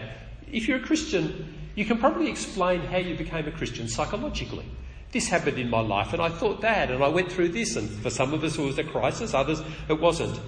If 0.51 0.67
you're 0.67 0.77
a 0.77 0.83
Christian, 0.83 1.53
you 1.75 1.85
can 1.85 1.97
probably 1.97 2.29
explain 2.29 2.81
how 2.81 2.97
you 2.97 3.15
became 3.15 3.47
a 3.47 3.51
Christian 3.51 3.87
psychologically. 3.87 4.65
This 5.11 5.27
happened 5.27 5.57
in 5.57 5.69
my 5.69 5.79
life, 5.79 6.13
and 6.13 6.21
I 6.21 6.29
thought 6.29 6.61
that, 6.61 6.91
and 6.91 7.03
I 7.03 7.07
went 7.07 7.31
through 7.31 7.49
this, 7.49 7.75
and 7.75 7.89
for 7.89 8.09
some 8.09 8.33
of 8.33 8.43
us 8.43 8.57
it 8.57 8.61
was 8.61 8.77
a 8.77 8.83
crisis, 8.83 9.33
others 9.33 9.61
it 9.89 9.99
wasn't. 9.99 10.39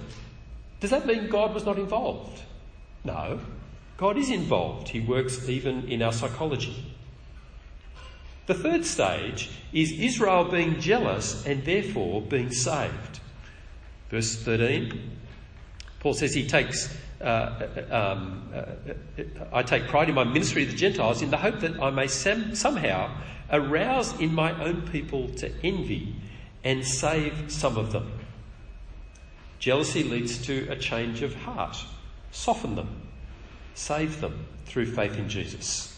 Does 0.80 0.90
that 0.90 1.06
mean 1.06 1.28
God 1.28 1.54
was 1.54 1.64
not 1.64 1.78
involved? 1.78 2.42
No. 3.04 3.40
God 3.96 4.16
is 4.16 4.30
involved. 4.30 4.88
He 4.88 5.00
works 5.00 5.48
even 5.48 5.88
in 5.88 6.02
our 6.02 6.12
psychology. 6.12 6.94
The 8.46 8.54
third 8.54 8.86
stage 8.86 9.50
is 9.72 9.92
Israel 9.92 10.44
being 10.44 10.80
jealous 10.80 11.44
and 11.44 11.64
therefore 11.64 12.22
being 12.22 12.52
saved. 12.52 13.17
Verse 14.10 14.36
13, 14.36 15.16
Paul 16.00 16.14
says 16.14 16.32
he 16.32 16.46
takes, 16.46 16.94
uh, 17.20 17.68
um, 17.90 18.50
uh, 18.54 19.24
I 19.52 19.62
take 19.62 19.86
pride 19.88 20.08
in 20.08 20.14
my 20.14 20.24
ministry 20.24 20.64
to 20.64 20.70
the 20.70 20.76
Gentiles 20.76 21.20
in 21.20 21.30
the 21.30 21.36
hope 21.36 21.60
that 21.60 21.80
I 21.80 21.90
may 21.90 22.06
sem- 22.06 22.54
somehow 22.54 23.10
arouse 23.50 24.18
in 24.20 24.34
my 24.34 24.52
own 24.64 24.82
people 24.88 25.28
to 25.36 25.52
envy 25.62 26.14
and 26.64 26.86
save 26.86 27.50
some 27.50 27.76
of 27.76 27.92
them. 27.92 28.12
Jealousy 29.58 30.04
leads 30.04 30.38
to 30.46 30.68
a 30.70 30.76
change 30.76 31.22
of 31.22 31.34
heart. 31.34 31.76
Soften 32.30 32.76
them, 32.76 33.02
save 33.74 34.20
them 34.20 34.46
through 34.66 34.86
faith 34.86 35.16
in 35.18 35.28
Jesus. 35.28 35.97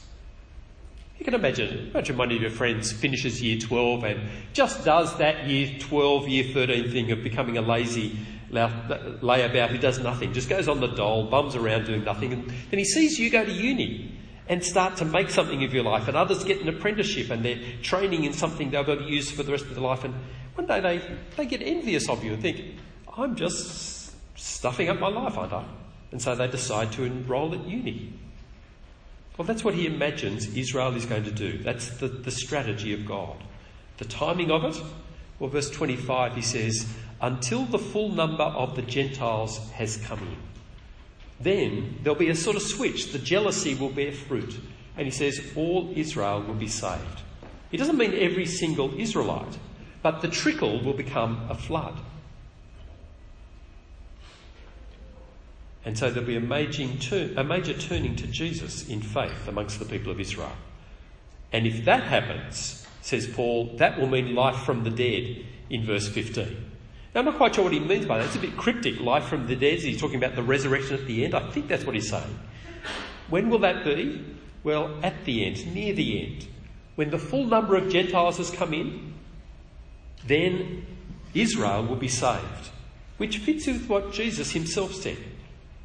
You 1.20 1.24
can 1.24 1.34
imagine, 1.34 1.90
imagine 1.90 2.16
one 2.16 2.32
of 2.32 2.40
your 2.40 2.50
friends 2.50 2.92
finishes 2.92 3.42
year 3.42 3.58
12 3.58 4.04
and 4.04 4.20
just 4.54 4.86
does 4.86 5.18
that 5.18 5.46
year 5.46 5.78
12, 5.78 6.28
year 6.28 6.44
13 6.54 6.90
thing 6.90 7.12
of 7.12 7.22
becoming 7.22 7.58
a 7.58 7.60
lazy 7.60 8.18
layabout 8.50 9.68
who 9.68 9.76
does 9.76 9.98
nothing, 9.98 10.32
just 10.32 10.48
goes 10.48 10.66
on 10.66 10.80
the 10.80 10.86
dole, 10.86 11.24
bums 11.24 11.54
around 11.54 11.84
doing 11.84 12.04
nothing, 12.04 12.32
and 12.32 12.48
then 12.48 12.78
he 12.78 12.86
sees 12.86 13.18
you 13.18 13.28
go 13.28 13.44
to 13.44 13.52
uni 13.52 14.18
and 14.48 14.64
start 14.64 14.96
to 14.96 15.04
make 15.04 15.28
something 15.28 15.62
of 15.62 15.74
your 15.74 15.84
life, 15.84 16.08
and 16.08 16.16
others 16.16 16.42
get 16.42 16.62
an 16.62 16.68
apprenticeship 16.70 17.28
and 17.28 17.44
they're 17.44 17.60
training 17.82 18.24
in 18.24 18.32
something 18.32 18.70
they'll 18.70 18.82
be 18.82 18.92
able 18.92 19.04
to 19.04 19.10
use 19.10 19.30
for 19.30 19.42
the 19.42 19.52
rest 19.52 19.66
of 19.66 19.74
their 19.74 19.84
life, 19.84 20.04
and 20.04 20.14
one 20.54 20.66
day 20.66 20.80
they, 20.80 21.02
they 21.36 21.44
get 21.44 21.60
envious 21.60 22.08
of 22.08 22.24
you 22.24 22.32
and 22.32 22.40
think, 22.40 22.64
I'm 23.14 23.36
just 23.36 24.14
stuffing 24.38 24.88
up 24.88 24.98
my 24.98 25.08
life, 25.08 25.36
aren't 25.36 25.52
I? 25.52 25.66
And 26.12 26.22
so 26.22 26.34
they 26.34 26.48
decide 26.48 26.92
to 26.92 27.04
enrol 27.04 27.54
at 27.54 27.66
uni. 27.66 28.14
Well, 29.40 29.46
that's 29.46 29.64
what 29.64 29.72
he 29.72 29.86
imagines 29.86 30.54
Israel 30.54 30.94
is 30.96 31.06
going 31.06 31.24
to 31.24 31.30
do. 31.30 31.56
That's 31.56 31.96
the, 31.96 32.08
the 32.08 32.30
strategy 32.30 32.92
of 32.92 33.06
God. 33.06 33.42
The 33.96 34.04
timing 34.04 34.50
of 34.50 34.64
it? 34.64 34.78
Well, 35.38 35.48
verse 35.48 35.70
25, 35.70 36.34
he 36.34 36.42
says, 36.42 36.86
until 37.22 37.64
the 37.64 37.78
full 37.78 38.10
number 38.10 38.42
of 38.42 38.76
the 38.76 38.82
Gentiles 38.82 39.70
has 39.70 39.96
come 39.96 40.18
in. 40.18 40.36
Then 41.40 42.00
there'll 42.02 42.18
be 42.18 42.28
a 42.28 42.34
sort 42.34 42.56
of 42.56 42.60
switch. 42.60 43.12
The 43.12 43.18
jealousy 43.18 43.74
will 43.74 43.88
bear 43.88 44.12
fruit. 44.12 44.60
And 44.98 45.06
he 45.06 45.10
says, 45.10 45.40
all 45.56 45.90
Israel 45.96 46.42
will 46.42 46.52
be 46.52 46.68
saved. 46.68 47.22
He 47.70 47.78
doesn't 47.78 47.96
mean 47.96 48.12
every 48.12 48.44
single 48.44 48.92
Israelite, 49.00 49.56
but 50.02 50.20
the 50.20 50.28
trickle 50.28 50.84
will 50.84 50.92
become 50.92 51.46
a 51.48 51.54
flood. 51.54 51.98
And 55.84 55.96
so 55.96 56.10
there'll 56.10 56.26
be 56.26 56.36
a 56.36 56.40
major, 56.40 56.86
turn, 56.98 57.38
a 57.38 57.44
major 57.44 57.72
turning 57.72 58.16
to 58.16 58.26
Jesus 58.26 58.88
in 58.88 59.00
faith 59.00 59.48
amongst 59.48 59.78
the 59.78 59.86
people 59.86 60.12
of 60.12 60.20
Israel. 60.20 60.52
And 61.52 61.66
if 61.66 61.84
that 61.86 62.02
happens, 62.04 62.86
says 63.00 63.26
Paul, 63.26 63.76
that 63.76 63.98
will 63.98 64.06
mean 64.06 64.34
life 64.34 64.64
from 64.64 64.84
the 64.84 64.90
dead 64.90 65.44
in 65.70 65.84
verse 65.84 66.08
15. 66.08 66.66
Now, 67.14 67.20
I'm 67.20 67.24
not 67.24 67.36
quite 67.38 67.54
sure 67.54 67.64
what 67.64 67.72
he 67.72 67.80
means 67.80 68.06
by 68.06 68.18
that. 68.18 68.26
It's 68.26 68.36
a 68.36 68.40
bit 68.40 68.56
cryptic. 68.56 69.00
Life 69.00 69.24
from 69.24 69.46
the 69.46 69.56
dead. 69.56 69.80
He's 69.80 70.00
talking 70.00 70.16
about 70.16 70.36
the 70.36 70.42
resurrection 70.42 70.94
at 70.94 71.06
the 71.06 71.24
end. 71.24 71.34
I 71.34 71.50
think 71.50 71.66
that's 71.66 71.84
what 71.84 71.94
he's 71.94 72.10
saying. 72.10 72.38
When 73.30 73.50
will 73.50 73.58
that 73.60 73.84
be? 73.84 74.24
Well, 74.62 74.98
at 75.02 75.24
the 75.24 75.44
end, 75.44 75.74
near 75.74 75.94
the 75.94 76.22
end. 76.22 76.46
When 76.94 77.10
the 77.10 77.18
full 77.18 77.46
number 77.46 77.76
of 77.76 77.88
Gentiles 77.88 78.36
has 78.36 78.50
come 78.50 78.74
in, 78.74 79.14
then 80.26 80.84
Israel 81.32 81.86
will 81.86 81.96
be 81.96 82.08
saved. 82.08 82.70
Which 83.16 83.38
fits 83.38 83.66
with 83.66 83.88
what 83.88 84.12
Jesus 84.12 84.52
himself 84.52 84.94
said. 84.94 85.16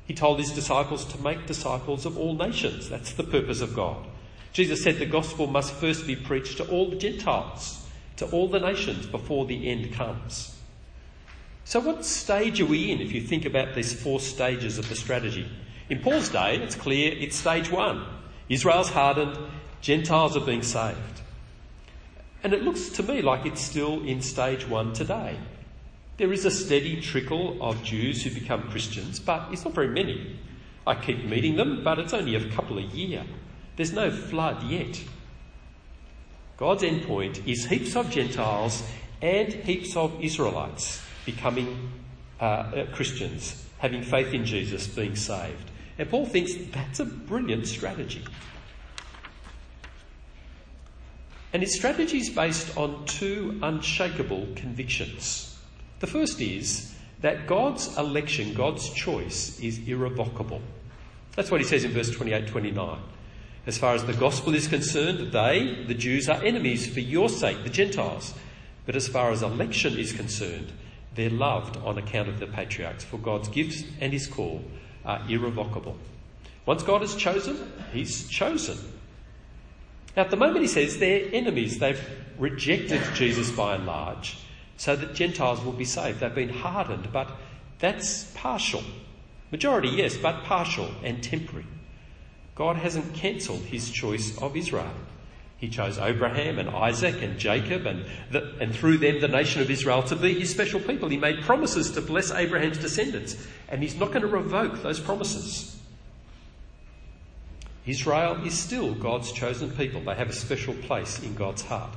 He 0.05 0.13
told 0.13 0.39
his 0.39 0.51
disciples 0.51 1.03
to 1.05 1.21
make 1.21 1.47
disciples 1.47 2.05
of 2.05 2.17
all 2.17 2.35
nations. 2.35 2.89
That's 2.89 3.13
the 3.13 3.23
purpose 3.23 3.61
of 3.61 3.75
God. 3.75 4.05
Jesus 4.53 4.83
said 4.83 4.99
the 4.99 5.05
gospel 5.05 5.47
must 5.47 5.73
first 5.73 6.07
be 6.07 6.15
preached 6.15 6.57
to 6.57 6.69
all 6.69 6.89
the 6.89 6.95
Gentiles, 6.95 7.85
to 8.17 8.25
all 8.27 8.47
the 8.47 8.59
nations 8.59 9.05
before 9.05 9.45
the 9.45 9.69
end 9.69 9.93
comes. 9.93 10.55
So, 11.65 11.79
what 11.79 12.05
stage 12.05 12.61
are 12.61 12.65
we 12.65 12.91
in 12.91 13.01
if 13.01 13.11
you 13.11 13.21
think 13.21 13.45
about 13.45 13.73
these 13.73 13.99
four 13.99 14.19
stages 14.19 14.77
of 14.77 14.87
the 14.87 14.95
strategy? 14.95 15.49
In 15.89 15.99
Paul's 15.99 16.29
day, 16.29 16.57
it's 16.57 16.75
clear 16.75 17.11
it's 17.11 17.35
stage 17.35 17.71
one. 17.71 18.05
Israel's 18.47 18.89
hardened, 18.89 19.37
Gentiles 19.81 20.37
are 20.37 20.45
being 20.45 20.61
saved. 20.61 21.21
And 22.43 22.53
it 22.53 22.63
looks 22.63 22.89
to 22.89 23.03
me 23.03 23.23
like 23.23 23.45
it's 23.45 23.61
still 23.61 24.03
in 24.05 24.21
stage 24.21 24.67
one 24.67 24.93
today. 24.93 25.35
There 26.17 26.31
is 26.31 26.45
a 26.45 26.51
steady 26.51 27.01
trickle 27.01 27.57
of 27.61 27.83
Jews 27.83 28.23
who 28.23 28.29
become 28.29 28.69
Christians, 28.69 29.19
but 29.19 29.49
it's 29.51 29.65
not 29.65 29.73
very 29.73 29.89
many. 29.89 30.39
I 30.87 30.95
keep 30.95 31.25
meeting 31.25 31.57
them, 31.57 31.83
but 31.83 31.99
it's 31.99 32.13
only 32.13 32.35
a 32.35 32.49
couple 32.51 32.77
a 32.77 32.81
year. 32.81 33.23
There's 33.75 33.91
no 33.91 34.09
flood 34.09 34.63
yet. 34.63 35.03
God's 36.57 36.83
endpoint 36.83 37.45
is 37.45 37.65
heaps 37.65 37.97
of 37.97 38.09
Gentiles 38.09 38.81
and 39.21 39.51
heaps 39.51 39.97
of 39.97 40.23
Israelites 40.23 41.01
becoming 41.25 41.91
uh, 42.39 42.43
uh, 42.43 42.85
Christians, 42.93 43.65
having 43.79 44.01
faith 44.01 44.33
in 44.33 44.45
Jesus, 44.45 44.87
being 44.87 45.17
saved. 45.17 45.71
And 45.97 46.09
Paul 46.09 46.25
thinks 46.25 46.53
that's 46.71 47.01
a 47.01 47.05
brilliant 47.05 47.67
strategy. 47.67 48.23
And 51.51 51.61
his 51.61 51.75
strategy 51.75 52.19
is 52.19 52.29
based 52.29 52.77
on 52.77 53.05
two 53.05 53.59
unshakable 53.61 54.47
convictions. 54.55 55.54
The 55.99 56.07
first 56.07 56.41
is 56.41 56.93
that 57.21 57.47
God's 57.47 57.97
election, 57.97 58.53
God's 58.53 58.89
choice, 58.89 59.59
is 59.59 59.79
irrevocable. 59.87 60.61
That's 61.35 61.51
what 61.51 61.61
he 61.61 61.67
says 61.67 61.83
in 61.83 61.91
verse 61.91 62.11
28 62.11 62.47
29. 62.47 62.99
As 63.67 63.77
far 63.77 63.95
as 63.95 64.05
the 64.05 64.13
gospel 64.13 64.53
is 64.53 64.67
concerned, 64.67 65.31
they, 65.31 65.83
the 65.87 65.95
Jews, 65.95 66.29
are 66.29 66.43
enemies 66.43 66.87
for 66.91 66.99
your 66.99 67.29
sake, 67.29 67.63
the 67.63 67.69
Gentiles. 67.69 68.33
But 68.85 68.95
as 68.95 69.07
far 69.07 69.31
as 69.31 69.41
election 69.41 69.97
is 69.97 70.13
concerned, 70.13 70.71
they're 71.15 71.31
loved 71.31 71.77
on 71.77 71.97
account 71.97 72.29
of 72.29 72.39
the 72.39 72.45
patriarchs, 72.45 73.03
for 73.03 73.17
God's 73.17 73.47
gifts 73.47 73.83
and 73.99 74.13
his 74.13 74.27
call 74.27 74.63
are 75.03 75.21
irrevocable. 75.27 75.97
Once 76.65 76.83
God 76.83 77.01
has 77.01 77.15
chosen, 77.15 77.71
he's 77.91 78.27
chosen. 78.27 78.77
Now, 80.15 80.23
at 80.23 80.31
the 80.31 80.37
moment, 80.37 80.61
he 80.61 80.67
says 80.67 80.97
they're 80.97 81.27
enemies. 81.33 81.79
They've 81.79 82.01
rejected 82.37 83.01
Jesus 83.13 83.51
by 83.51 83.75
and 83.75 83.85
large, 83.85 84.37
so 84.77 84.95
that 84.95 85.13
Gentiles 85.13 85.63
will 85.63 85.73
be 85.73 85.85
saved. 85.85 86.19
They've 86.19 86.33
been 86.33 86.49
hardened, 86.49 87.09
but 87.11 87.31
that's 87.79 88.25
partial. 88.35 88.83
Majority, 89.51 89.89
yes, 89.89 90.17
but 90.17 90.43
partial 90.43 90.89
and 91.03 91.23
temporary. 91.23 91.65
God 92.55 92.77
hasn't 92.77 93.13
cancelled 93.13 93.61
his 93.61 93.89
choice 93.89 94.37
of 94.41 94.55
Israel. 94.55 94.93
He 95.57 95.69
chose 95.69 95.97
Abraham 95.97 96.59
and 96.59 96.69
Isaac 96.69 97.21
and 97.21 97.39
Jacob 97.39 97.85
and, 97.85 98.05
the, 98.31 98.55
and 98.59 98.75
through 98.75 98.97
them 98.97 99.21
the 99.21 99.27
nation 99.27 99.61
of 99.61 99.71
Israel 99.71 100.03
to 100.03 100.15
be 100.15 100.37
his 100.37 100.49
special 100.49 100.79
people. 100.79 101.09
He 101.09 101.17
made 101.17 101.41
promises 101.43 101.91
to 101.91 102.01
bless 102.01 102.31
Abraham's 102.31 102.77
descendants 102.77 103.35
and 103.69 103.81
he's 103.81 103.95
not 103.95 104.09
going 104.09 104.21
to 104.21 104.27
revoke 104.27 104.83
those 104.83 104.99
promises. 104.99 105.79
Israel 107.85 108.43
is 108.45 108.57
still 108.57 108.93
God's 108.95 109.31
chosen 109.31 109.69
people. 109.71 110.01
They 110.01 110.15
have 110.15 110.29
a 110.29 110.33
special 110.33 110.73
place 110.73 111.21
in 111.23 111.35
God's 111.35 111.61
heart. 111.61 111.95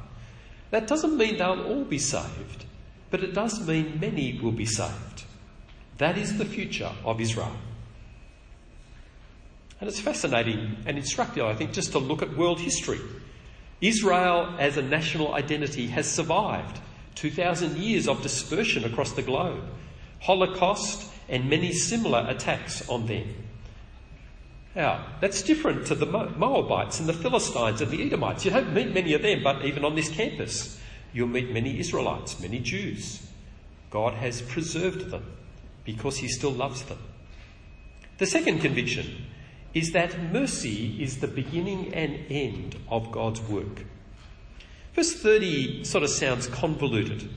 That 0.70 0.86
doesn't 0.86 1.16
mean 1.16 1.38
they'll 1.38 1.62
all 1.62 1.84
be 1.84 1.98
saved, 1.98 2.64
but 3.10 3.22
it 3.22 3.34
does 3.34 3.66
mean 3.66 3.98
many 4.00 4.38
will 4.42 4.52
be 4.52 4.66
saved. 4.66 5.24
That 5.98 6.16
is 6.16 6.38
the 6.38 6.44
future 6.44 6.90
of 7.04 7.20
Israel. 7.20 7.56
And 9.80 9.88
it's 9.88 10.00
fascinating 10.00 10.76
and 10.86 10.96
instructive, 10.96 11.44
I 11.44 11.54
think, 11.54 11.72
just 11.72 11.92
to 11.92 11.98
look 11.98 12.22
at 12.22 12.36
world 12.36 12.60
history. 12.60 13.00
Israel 13.80 14.54
as 14.58 14.76
a 14.76 14.82
national 14.82 15.34
identity 15.34 15.86
has 15.88 16.10
survived 16.10 16.80
2,000 17.14 17.76
years 17.76 18.08
of 18.08 18.22
dispersion 18.22 18.84
across 18.84 19.12
the 19.12 19.22
globe, 19.22 19.62
Holocaust, 20.20 21.10
and 21.28 21.48
many 21.48 21.72
similar 21.72 22.26
attacks 22.28 22.88
on 22.88 23.06
them. 23.06 23.34
Now, 24.74 25.04
that's 25.20 25.42
different 25.42 25.86
to 25.86 25.94
the 25.94 26.06
Moabites 26.06 27.00
and 27.00 27.08
the 27.08 27.12
Philistines 27.12 27.80
and 27.80 27.90
the 27.90 28.04
Edomites. 28.04 28.44
You 28.44 28.50
don't 28.50 28.72
meet 28.72 28.92
many 28.92 29.12
of 29.14 29.22
them, 29.22 29.42
but 29.42 29.64
even 29.64 29.84
on 29.84 29.94
this 29.94 30.08
campus, 30.08 30.78
you'll 31.12 31.28
meet 31.28 31.50
many 31.50 31.78
Israelites, 31.78 32.40
many 32.40 32.58
Jews. 32.58 33.26
God 33.90 34.14
has 34.14 34.42
preserved 34.42 35.10
them 35.10 35.24
because 35.84 36.18
He 36.18 36.28
still 36.28 36.52
loves 36.52 36.82
them. 36.82 36.98
The 38.18 38.26
second 38.26 38.60
conviction 38.60 39.26
is 39.74 39.92
that 39.92 40.32
mercy 40.32 41.02
is 41.02 41.18
the 41.18 41.28
beginning 41.28 41.94
and 41.94 42.18
end 42.30 42.76
of 42.88 43.12
God's 43.12 43.40
work. 43.40 43.84
Verse 44.94 45.12
30 45.12 45.84
sort 45.84 46.04
of 46.04 46.10
sounds 46.10 46.46
convoluted. 46.48 47.28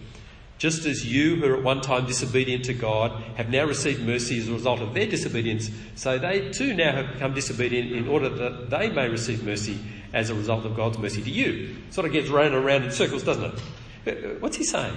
Just 0.58 0.86
as 0.86 1.06
you, 1.06 1.38
who 1.38 1.48
were 1.48 1.58
at 1.58 1.64
one 1.64 1.82
time 1.82 2.06
disobedient 2.06 2.66
to 2.66 2.74
God, 2.74 3.12
have 3.36 3.50
now 3.50 3.66
received 3.66 4.02
mercy 4.04 4.40
as 4.40 4.48
a 4.48 4.54
result 4.54 4.80
of 4.80 4.94
their 4.94 5.08
disobedience, 5.08 5.72
so 5.96 6.18
they 6.18 6.52
too 6.52 6.74
now 6.74 6.92
have 6.92 7.14
become 7.14 7.34
disobedient 7.34 7.92
in 7.92 8.08
order 8.08 8.30
that 8.30 8.70
they 8.70 8.90
may 8.90 9.10
receive 9.10 9.44
mercy 9.44 9.80
as 10.14 10.30
a 10.30 10.36
result 10.36 10.66
of 10.66 10.76
God's 10.76 10.98
mercy 10.98 11.22
to 11.22 11.30
you. 11.30 11.76
Sort 11.90 12.06
of 12.06 12.14
gets 12.14 12.30
round 12.30 12.54
and 12.54 12.66
round 12.66 12.86
in 12.86 12.92
circles, 12.92 13.24
doesn't 13.24 13.44
it? 13.44 13.62
Uh, 14.08 14.28
uh, 14.28 14.30
what's 14.40 14.58
he 14.58 14.64
saying? 14.64 14.96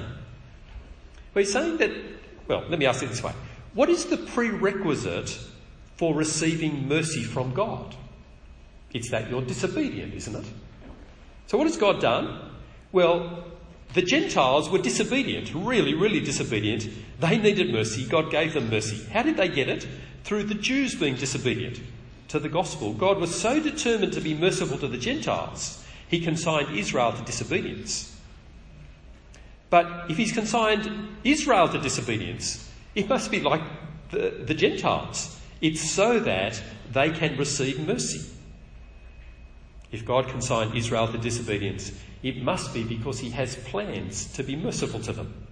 Well, 1.34 1.44
he's 1.44 1.52
saying 1.52 1.78
that, 1.78 1.90
well, 2.48 2.64
let 2.68 2.78
me 2.78 2.86
ask 2.86 3.02
it 3.02 3.08
this 3.08 3.22
way. 3.22 3.32
What 3.74 3.88
is 3.90 4.06
the 4.06 4.16
prerequisite 4.16 5.38
for 5.96 6.14
receiving 6.14 6.88
mercy 6.88 7.22
from 7.22 7.52
God. 7.54 7.94
It's 8.92 9.10
that 9.10 9.30
you're 9.30 9.42
disobedient, 9.42 10.14
isn't 10.14 10.34
it? 10.34 10.46
So, 11.46 11.58
what 11.58 11.66
has 11.66 11.76
God 11.76 12.00
done? 12.00 12.50
Well, 12.92 13.44
the 13.92 14.02
Gentiles 14.02 14.70
were 14.70 14.78
disobedient, 14.78 15.52
really, 15.54 15.94
really 15.94 16.20
disobedient. 16.20 16.88
They 17.20 17.38
needed 17.38 17.72
mercy. 17.72 18.06
God 18.06 18.30
gave 18.30 18.54
them 18.54 18.70
mercy. 18.70 19.04
How 19.12 19.22
did 19.22 19.36
they 19.36 19.48
get 19.48 19.68
it? 19.68 19.86
Through 20.24 20.44
the 20.44 20.54
Jews 20.54 20.94
being 20.94 21.16
disobedient 21.16 21.80
to 22.34 22.40
the 22.40 22.48
gospel. 22.48 22.92
God 22.92 23.18
was 23.18 23.32
so 23.32 23.60
determined 23.60 24.12
to 24.14 24.20
be 24.20 24.34
merciful 24.34 24.76
to 24.78 24.88
the 24.88 24.98
Gentiles, 24.98 25.84
he 26.08 26.18
consigned 26.18 26.76
Israel 26.76 27.12
to 27.12 27.22
disobedience. 27.22 28.12
But 29.70 30.10
if 30.10 30.16
he's 30.16 30.32
consigned 30.32 30.90
Israel 31.22 31.68
to 31.68 31.78
disobedience, 31.78 32.68
it 32.96 33.08
must 33.08 33.30
be 33.30 33.38
like 33.38 33.62
the, 34.10 34.42
the 34.44 34.54
Gentiles. 34.54 35.40
It's 35.60 35.88
so 35.88 36.18
that 36.18 36.60
they 36.92 37.10
can 37.10 37.36
receive 37.36 37.86
mercy. 37.86 38.28
If 39.92 40.04
God 40.04 40.26
consigned 40.26 40.76
Israel 40.76 41.06
to 41.06 41.18
disobedience, 41.18 41.92
it 42.24 42.42
must 42.42 42.74
be 42.74 42.82
because 42.82 43.20
he 43.20 43.30
has 43.30 43.54
plans 43.54 44.26
to 44.32 44.42
be 44.42 44.56
merciful 44.56 44.98
to 45.02 45.12
them. 45.12 45.46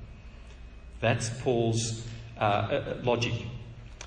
That's 0.98 1.30
Paul's 1.42 2.04
uh, 2.40 2.42
uh, 2.42 2.96
logic, 3.04 3.34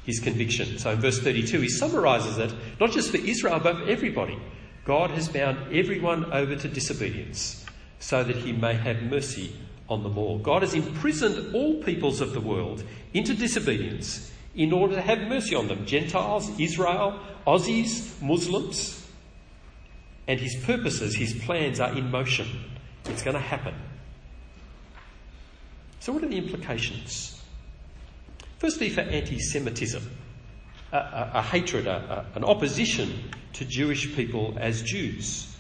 his 0.05 0.19
conviction. 0.19 0.77
So 0.77 0.91
in 0.91 1.01
verse 1.01 1.19
32, 1.19 1.61
he 1.61 1.69
summarises 1.69 2.37
it 2.37 2.53
not 2.79 2.91
just 2.91 3.11
for 3.11 3.17
Israel, 3.17 3.59
but 3.59 3.77
for 3.77 3.89
everybody. 3.89 4.37
God 4.85 5.09
has 5.11 5.27
bound 5.27 5.73
everyone 5.73 6.31
over 6.31 6.55
to 6.55 6.67
disobedience 6.67 7.65
so 7.99 8.23
that 8.23 8.35
he 8.35 8.51
may 8.51 8.75
have 8.75 9.01
mercy 9.01 9.55
on 9.89 10.03
them 10.03 10.17
all. 10.17 10.37
God 10.37 10.61
has 10.61 10.75
imprisoned 10.75 11.55
all 11.55 11.81
peoples 11.83 12.21
of 12.21 12.33
the 12.33 12.41
world 12.41 12.83
into 13.13 13.33
disobedience 13.33 14.31
in 14.55 14.71
order 14.71 14.95
to 14.95 15.01
have 15.01 15.19
mercy 15.21 15.55
on 15.55 15.67
them 15.67 15.85
Gentiles, 15.85 16.51
Israel, 16.59 17.19
Aussies, 17.47 18.21
Muslims. 18.21 19.01
And 20.27 20.39
his 20.39 20.55
purposes, 20.63 21.15
his 21.15 21.33
plans 21.33 21.79
are 21.79 21.95
in 21.95 22.09
motion. 22.09 22.47
It's 23.05 23.21
going 23.21 23.35
to 23.35 23.41
happen. 23.41 23.75
So, 25.99 26.13
what 26.13 26.23
are 26.23 26.27
the 26.27 26.37
implications? 26.37 27.43
Firstly, 28.57 28.89
for 28.89 29.01
anti 29.01 29.39
Semitism, 29.39 30.09
a, 30.91 30.97
a, 30.97 31.31
a, 31.35 31.41
hatred, 31.41 31.87
a, 31.87 32.25
an 32.35 32.43
opposition 32.43 33.31
to 33.53 33.65
Jewish 33.65 34.15
people 34.15 34.55
as 34.59 34.81
Jews. 34.81 35.55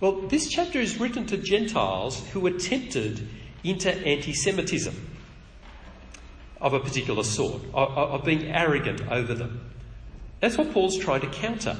Well, 0.00 0.22
this 0.22 0.48
chapter 0.48 0.80
is 0.80 0.98
written 0.98 1.26
to 1.26 1.36
Gentiles 1.36 2.26
who 2.28 2.40
were 2.40 2.52
tempted 2.52 3.28
into 3.62 3.94
anti 3.94 4.32
Semitism 4.32 5.08
of 6.60 6.74
a 6.74 6.80
particular 6.80 7.24
sort, 7.24 7.62
of, 7.74 7.98
of 7.98 8.24
being 8.24 8.46
arrogant 8.46 9.02
over 9.10 9.34
them. 9.34 9.72
That's 10.40 10.56
what 10.56 10.72
Paul's 10.72 10.96
trying 10.98 11.20
to 11.20 11.28
counter. 11.28 11.76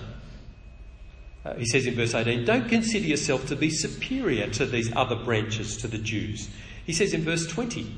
Uh, 1.44 1.54
he 1.54 1.66
says 1.66 1.86
in 1.86 1.94
verse 1.94 2.14
18, 2.14 2.44
Don't 2.44 2.68
consider 2.68 3.06
yourself 3.06 3.46
to 3.48 3.56
be 3.56 3.70
superior 3.70 4.48
to 4.50 4.66
these 4.66 4.92
other 4.94 5.16
branches, 5.16 5.76
to 5.78 5.88
the 5.88 5.98
Jews. 5.98 6.48
He 6.84 6.92
says 6.92 7.12
in 7.14 7.22
verse 7.22 7.46
20, 7.46 7.92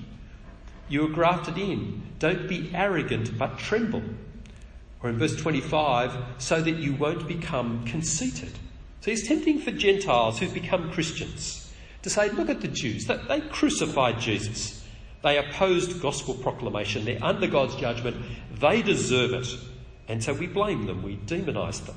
You 0.89 1.05
are 1.07 1.09
grafted 1.09 1.59
in. 1.59 2.03
Don't 2.19 2.49
be 2.49 2.71
arrogant, 2.75 3.37
but 3.39 3.59
tremble. 3.59 4.03
Or 5.03 5.11
in 5.11 5.19
verse 5.19 5.37
25, 5.37 6.17
so 6.39 6.61
that 6.61 6.77
you 6.77 6.95
won't 6.95 7.29
become 7.29 7.85
conceited. 7.85 8.53
So 9.01 9.11
he's 9.11 9.29
tempting 9.29 9.59
for 9.61 9.71
Gentiles 9.71 10.39
who've 10.39 10.55
become 10.55 10.91
Christians 10.91 11.73
to 12.03 12.11
say, 12.11 12.31
Look 12.31 12.49
at 12.49 12.61
the 12.61 12.69
Jews. 12.69 13.07
They 13.07 13.41
crucified 13.51 14.21
Jesus. 14.21 14.83
They 15.23 15.39
opposed 15.39 16.01
gospel 16.01 16.35
proclamation. 16.35 17.05
They're 17.05 17.23
under 17.23 17.47
God's 17.47 17.75
judgment. 17.77 18.17
They 18.61 18.83
deserve 18.83 19.33
it. 19.33 19.49
And 20.07 20.23
so 20.23 20.35
we 20.35 20.47
blame 20.47 20.87
them. 20.87 21.03
We 21.03 21.17
demonise 21.17 21.81
them. 21.81 21.97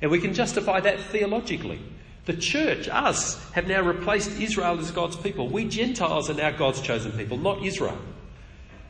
And 0.00 0.10
we 0.10 0.20
can 0.20 0.34
justify 0.34 0.80
that 0.80 0.98
theologically. 1.00 1.80
The 2.26 2.36
church, 2.36 2.88
us, 2.88 3.42
have 3.52 3.66
now 3.66 3.82
replaced 3.82 4.40
Israel 4.40 4.78
as 4.78 4.90
God's 4.90 5.16
people. 5.16 5.48
We 5.48 5.64
Gentiles 5.64 6.28
are 6.28 6.34
now 6.34 6.50
God's 6.50 6.80
chosen 6.80 7.12
people, 7.12 7.38
not 7.38 7.64
Israel. 7.64 7.98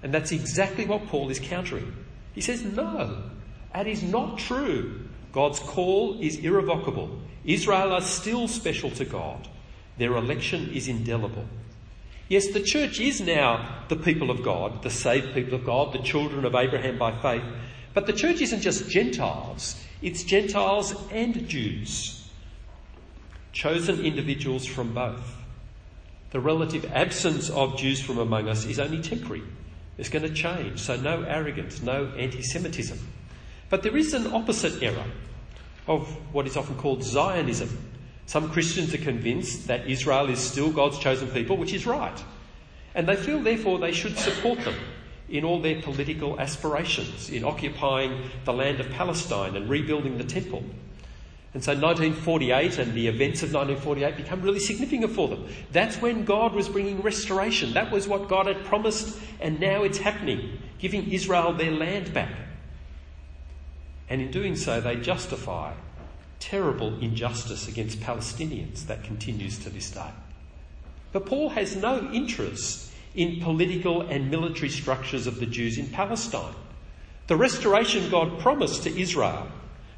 And 0.02 0.12
that's 0.12 0.32
exactly 0.32 0.86
what 0.86 1.06
Paul 1.06 1.30
is 1.30 1.38
countering. 1.38 1.94
He 2.34 2.40
says, 2.40 2.62
no, 2.62 3.22
that 3.72 3.86
is 3.86 4.02
not 4.02 4.38
true. 4.38 5.06
God's 5.32 5.58
call 5.58 6.18
is 6.20 6.38
irrevocable. 6.38 7.20
Israel 7.44 7.92
are 7.92 8.00
still 8.00 8.48
special 8.48 8.90
to 8.92 9.04
God. 9.04 9.48
Their 9.98 10.16
election 10.16 10.70
is 10.72 10.88
indelible. 10.88 11.44
Yes, 12.28 12.48
the 12.48 12.62
church 12.62 13.00
is 13.00 13.20
now 13.20 13.84
the 13.88 13.96
people 13.96 14.30
of 14.30 14.42
God, 14.42 14.82
the 14.82 14.90
saved 14.90 15.34
people 15.34 15.54
of 15.54 15.64
God, 15.64 15.92
the 15.92 16.02
children 16.02 16.44
of 16.44 16.54
Abraham 16.54 16.98
by 16.98 17.12
faith. 17.20 17.44
But 17.94 18.06
the 18.06 18.12
church 18.12 18.40
isn't 18.40 18.62
just 18.62 18.90
Gentiles, 18.90 19.82
it's 20.02 20.24
Gentiles 20.24 20.94
and 21.10 21.46
Jews. 21.48 22.25
Chosen 23.56 24.04
individuals 24.04 24.66
from 24.66 24.92
both. 24.92 25.34
The 26.30 26.40
relative 26.40 26.92
absence 26.92 27.48
of 27.48 27.78
Jews 27.78 28.02
from 28.02 28.18
among 28.18 28.50
us 28.50 28.66
is 28.66 28.78
only 28.78 29.00
temporary. 29.00 29.44
It's 29.96 30.10
going 30.10 30.24
to 30.24 30.34
change, 30.34 30.78
so 30.78 30.96
no 30.96 31.22
arrogance, 31.22 31.80
no 31.80 32.12
anti 32.18 32.42
Semitism. 32.42 32.98
But 33.70 33.82
there 33.82 33.96
is 33.96 34.12
an 34.12 34.26
opposite 34.34 34.82
error 34.82 35.06
of 35.86 36.06
what 36.34 36.46
is 36.46 36.58
often 36.58 36.76
called 36.76 37.02
Zionism. 37.02 37.70
Some 38.26 38.50
Christians 38.50 38.92
are 38.92 38.98
convinced 38.98 39.68
that 39.68 39.86
Israel 39.86 40.28
is 40.28 40.38
still 40.38 40.70
God's 40.70 40.98
chosen 40.98 41.28
people, 41.28 41.56
which 41.56 41.72
is 41.72 41.86
right. 41.86 42.22
And 42.94 43.08
they 43.08 43.16
feel, 43.16 43.40
therefore, 43.40 43.78
they 43.78 43.92
should 43.92 44.18
support 44.18 44.60
them 44.66 44.76
in 45.30 45.44
all 45.44 45.62
their 45.62 45.80
political 45.80 46.38
aspirations, 46.38 47.30
in 47.30 47.42
occupying 47.42 48.20
the 48.44 48.52
land 48.52 48.80
of 48.80 48.90
Palestine 48.90 49.56
and 49.56 49.66
rebuilding 49.70 50.18
the 50.18 50.24
temple. 50.24 50.62
And 51.56 51.64
so 51.64 51.72
1948 51.72 52.76
and 52.76 52.92
the 52.92 53.08
events 53.08 53.42
of 53.42 53.50
1948 53.50 54.18
become 54.18 54.42
really 54.42 54.58
significant 54.58 55.10
for 55.12 55.26
them. 55.26 55.48
That's 55.72 55.96
when 56.02 56.26
God 56.26 56.52
was 56.52 56.68
bringing 56.68 57.00
restoration. 57.00 57.72
That 57.72 57.90
was 57.90 58.06
what 58.06 58.28
God 58.28 58.44
had 58.46 58.62
promised, 58.66 59.18
and 59.40 59.58
now 59.58 59.82
it's 59.82 59.96
happening, 59.96 60.58
giving 60.78 61.10
Israel 61.10 61.54
their 61.54 61.70
land 61.70 62.12
back. 62.12 62.30
And 64.10 64.20
in 64.20 64.30
doing 64.30 64.54
so, 64.54 64.82
they 64.82 64.96
justify 64.96 65.72
terrible 66.40 66.98
injustice 66.98 67.68
against 67.68 68.00
Palestinians 68.00 68.84
that 68.88 69.02
continues 69.04 69.58
to 69.60 69.70
this 69.70 69.90
day. 69.90 70.10
But 71.10 71.24
Paul 71.24 71.48
has 71.48 71.74
no 71.74 72.06
interest 72.12 72.92
in 73.14 73.40
political 73.40 74.02
and 74.02 74.30
military 74.30 74.68
structures 74.68 75.26
of 75.26 75.40
the 75.40 75.46
Jews 75.46 75.78
in 75.78 75.86
Palestine. 75.86 76.54
The 77.28 77.36
restoration 77.36 78.10
God 78.10 78.40
promised 78.40 78.82
to 78.82 79.00
Israel, 79.00 79.48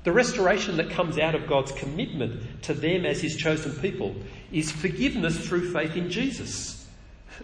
the 0.08 0.14
restoration 0.14 0.78
that 0.78 0.88
comes 0.88 1.18
out 1.18 1.34
of 1.34 1.46
God's 1.46 1.70
commitment 1.72 2.62
to 2.62 2.72
them 2.72 3.04
as 3.04 3.20
his 3.20 3.36
chosen 3.36 3.72
people, 3.72 4.14
is 4.50 4.72
forgiveness 4.72 5.46
through 5.46 5.70
faith 5.70 5.96
in 5.96 6.10
Jesus. 6.10 6.88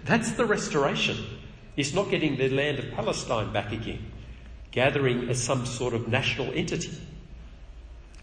That's 0.07 0.33
the 0.33 0.47
restoration. 0.47 1.27
It's 1.77 1.93
not 1.93 2.09
getting 2.09 2.39
the 2.39 2.49
land 2.49 2.79
of 2.79 2.91
Palestine 2.93 3.53
back 3.53 3.71
again, 3.71 4.11
gathering 4.71 5.29
as 5.29 5.43
some 5.43 5.67
sort 5.67 5.93
of 5.93 6.09
national 6.09 6.55
entity. 6.55 6.99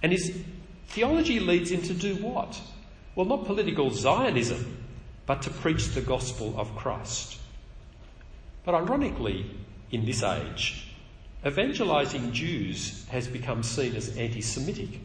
And 0.02 0.12
his 0.12 0.36
theology 0.88 1.40
leads 1.40 1.70
him 1.70 1.84
to 1.84 1.94
do 1.94 2.16
what? 2.16 2.60
Well, 3.14 3.28
not 3.28 3.46
political 3.46 3.92
Zionism, 3.92 4.76
but 5.28 5.44
to 5.44 5.52
preach 5.52 5.90
the 5.90 6.02
gospel 6.02 6.56
of 6.58 6.76
Christ. 6.76 7.38
But 8.66 8.74
ironically, 8.74 9.52
in 9.92 10.04
this 10.04 10.24
age, 10.24 10.91
evangelising 11.44 12.32
Jews 12.32 13.06
has 13.10 13.28
become 13.28 13.64
seen 13.64 13.96
as 13.96 14.16
anti 14.18 14.42
Semitic. 14.42 15.00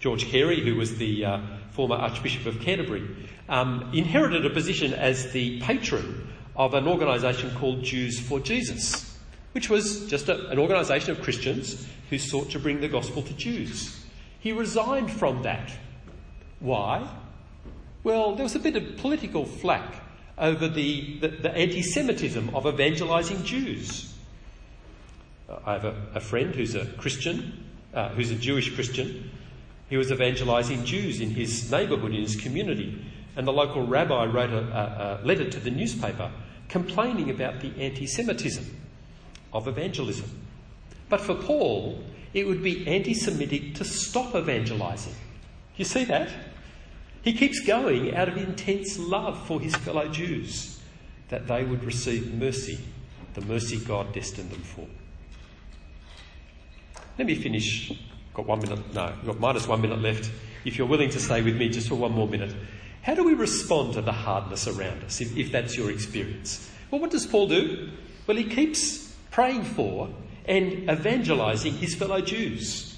George 0.00 0.26
Carey, 0.26 0.60
who 0.60 0.76
was 0.76 0.96
the 0.98 1.24
uh, 1.24 1.40
former 1.70 1.96
Archbishop 1.96 2.46
of 2.46 2.60
Canterbury, 2.60 3.04
um, 3.48 3.90
inherited 3.92 4.46
a 4.46 4.50
position 4.50 4.94
as 4.94 5.32
the 5.32 5.60
patron 5.60 6.28
of 6.56 6.74
an 6.74 6.86
organisation 6.86 7.50
called 7.56 7.82
Jews 7.82 8.18
for 8.18 8.40
Jesus, 8.40 9.16
which 9.52 9.68
was 9.68 10.06
just 10.06 10.28
a, 10.28 10.48
an 10.50 10.58
organisation 10.58 11.10
of 11.10 11.22
Christians 11.22 11.86
who 12.10 12.18
sought 12.18 12.50
to 12.50 12.58
bring 12.58 12.80
the 12.80 12.88
gospel 12.88 13.22
to 13.22 13.34
Jews. 13.34 14.04
He 14.40 14.52
resigned 14.52 15.10
from 15.10 15.42
that. 15.42 15.70
Why? 16.60 17.08
Well, 18.04 18.34
there 18.34 18.44
was 18.44 18.54
a 18.54 18.60
bit 18.60 18.76
of 18.76 18.96
political 18.98 19.44
flack 19.44 20.02
over 20.36 20.68
the, 20.68 21.18
the, 21.18 21.28
the 21.28 21.56
anti 21.56 21.82
Semitism 21.82 22.54
of 22.54 22.66
evangelising 22.66 23.44
Jews. 23.44 24.07
I 25.64 25.72
have 25.72 25.84
a, 25.84 25.94
a, 26.14 26.20
friend 26.20 26.54
who's 26.54 26.74
a 26.74 26.84
Christian, 26.84 27.64
uh, 27.94 28.10
who's 28.10 28.30
a 28.30 28.34
Jewish 28.34 28.74
Christian. 28.74 29.30
He 29.88 29.96
was 29.96 30.10
evangelising 30.10 30.84
Jews 30.84 31.20
in 31.20 31.30
his 31.30 31.70
neighbourhood, 31.70 32.14
in 32.14 32.20
his 32.20 32.36
community, 32.36 33.02
and 33.36 33.46
the 33.46 33.52
local 33.52 33.86
rabbi 33.86 34.26
wrote 34.26 34.50
a, 34.50 35.20
a 35.22 35.26
letter 35.26 35.48
to 35.48 35.60
the 35.60 35.70
newspaper 35.70 36.30
complaining 36.68 37.30
about 37.30 37.60
the 37.60 37.72
anti 37.78 38.06
Semitism 38.06 38.64
of 39.52 39.66
evangelism. 39.66 40.30
But 41.08 41.20
for 41.22 41.34
Paul, 41.34 42.04
it 42.34 42.46
would 42.46 42.62
be 42.62 42.86
anti 42.86 43.14
Semitic 43.14 43.74
to 43.76 43.84
stop 43.84 44.34
evangelising. 44.34 45.14
You 45.76 45.84
see 45.84 46.04
that? 46.04 46.28
He 47.22 47.32
keeps 47.32 47.60
going 47.60 48.14
out 48.14 48.28
of 48.28 48.36
intense 48.36 48.98
love 48.98 49.46
for 49.46 49.60
his 49.60 49.74
fellow 49.76 50.08
Jews, 50.08 50.80
that 51.28 51.46
they 51.46 51.64
would 51.64 51.84
receive 51.84 52.34
mercy, 52.34 52.78
the 53.34 53.40
mercy 53.42 53.78
God 53.78 54.12
destined 54.12 54.50
them 54.50 54.62
for. 54.62 54.86
Let 57.18 57.26
me 57.26 57.34
finish. 57.34 57.92
Got 58.32 58.46
one 58.46 58.60
minute? 58.60 58.94
No, 58.94 59.12
got 59.26 59.40
minus 59.40 59.66
one 59.66 59.80
minute 59.80 60.00
left. 60.00 60.30
If 60.64 60.78
you're 60.78 60.86
willing 60.86 61.10
to 61.10 61.20
stay 61.20 61.42
with 61.42 61.56
me 61.56 61.68
just 61.68 61.88
for 61.88 61.96
one 61.96 62.12
more 62.12 62.28
minute. 62.28 62.54
How 63.02 63.14
do 63.14 63.24
we 63.24 63.34
respond 63.34 63.94
to 63.94 64.02
the 64.02 64.12
hardness 64.12 64.68
around 64.68 65.02
us, 65.02 65.20
if, 65.20 65.36
if 65.36 65.50
that's 65.50 65.76
your 65.76 65.90
experience? 65.90 66.70
Well, 66.90 67.00
what 67.00 67.10
does 67.10 67.26
Paul 67.26 67.48
do? 67.48 67.90
Well, 68.26 68.36
he 68.36 68.44
keeps 68.44 69.14
praying 69.30 69.64
for 69.64 70.08
and 70.46 70.88
evangelizing 70.90 71.74
his 71.74 71.94
fellow 71.94 72.20
Jews. 72.20 72.96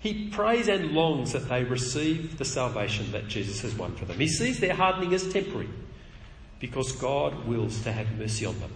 He 0.00 0.28
prays 0.28 0.68
and 0.68 0.92
longs 0.92 1.32
that 1.32 1.48
they 1.48 1.64
receive 1.64 2.38
the 2.38 2.44
salvation 2.44 3.10
that 3.12 3.28
Jesus 3.28 3.60
has 3.62 3.74
won 3.74 3.96
for 3.96 4.04
them. 4.04 4.18
He 4.18 4.28
sees 4.28 4.60
their 4.60 4.74
hardening 4.74 5.12
as 5.14 5.32
temporary 5.32 5.68
because 6.60 6.92
God 6.92 7.46
wills 7.46 7.80
to 7.82 7.92
have 7.92 8.10
mercy 8.18 8.46
on 8.46 8.58
them. 8.60 8.70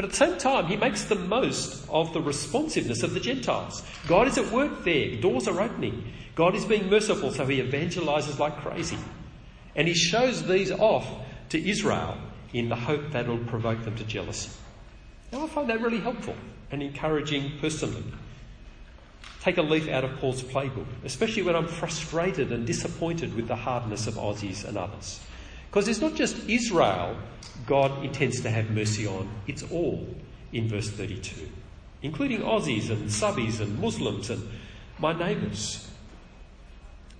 But 0.00 0.06
at 0.06 0.10
the 0.12 0.16
same 0.16 0.38
time, 0.38 0.66
he 0.66 0.78
makes 0.78 1.04
the 1.04 1.14
most 1.14 1.86
of 1.90 2.14
the 2.14 2.22
responsiveness 2.22 3.02
of 3.02 3.12
the 3.12 3.20
Gentiles. 3.20 3.82
God 4.08 4.28
is 4.28 4.38
at 4.38 4.50
work 4.50 4.82
there, 4.82 5.16
doors 5.16 5.46
are 5.46 5.60
opening. 5.60 6.10
God 6.34 6.54
is 6.54 6.64
being 6.64 6.88
merciful, 6.88 7.30
so 7.32 7.44
he 7.44 7.60
evangelizes 7.60 8.38
like 8.38 8.56
crazy. 8.62 8.96
And 9.76 9.86
he 9.86 9.92
shows 9.92 10.46
these 10.46 10.70
off 10.70 11.06
to 11.50 11.68
Israel 11.68 12.16
in 12.54 12.70
the 12.70 12.76
hope 12.76 13.10
that 13.10 13.26
it'll 13.26 13.44
provoke 13.44 13.84
them 13.84 13.94
to 13.96 14.04
jealousy. 14.04 14.48
Now, 15.32 15.44
I 15.44 15.48
find 15.48 15.68
that 15.68 15.82
really 15.82 16.00
helpful 16.00 16.36
and 16.70 16.82
encouraging 16.82 17.58
personally 17.60 18.04
take 19.42 19.58
a 19.58 19.62
leaf 19.62 19.86
out 19.86 20.04
of 20.04 20.16
Paul's 20.16 20.42
playbook, 20.42 20.86
especially 21.04 21.42
when 21.42 21.56
I'm 21.56 21.68
frustrated 21.68 22.52
and 22.52 22.66
disappointed 22.66 23.36
with 23.36 23.48
the 23.48 23.56
hardness 23.56 24.06
of 24.06 24.14
Aussies 24.14 24.64
and 24.64 24.78
others. 24.78 25.20
Because 25.70 25.86
it's 25.86 26.00
not 26.00 26.16
just 26.16 26.36
Israel 26.48 27.16
God 27.66 28.04
intends 28.04 28.40
to 28.40 28.50
have 28.50 28.70
mercy 28.70 29.06
on, 29.06 29.28
it's 29.46 29.62
all 29.70 30.06
in 30.52 30.68
verse 30.68 30.90
32, 30.90 31.48
including 32.02 32.40
Aussies 32.40 32.90
and 32.90 33.08
subbies 33.08 33.60
and 33.60 33.78
Muslims 33.78 34.30
and 34.30 34.48
my 34.98 35.12
neighbours. 35.12 35.88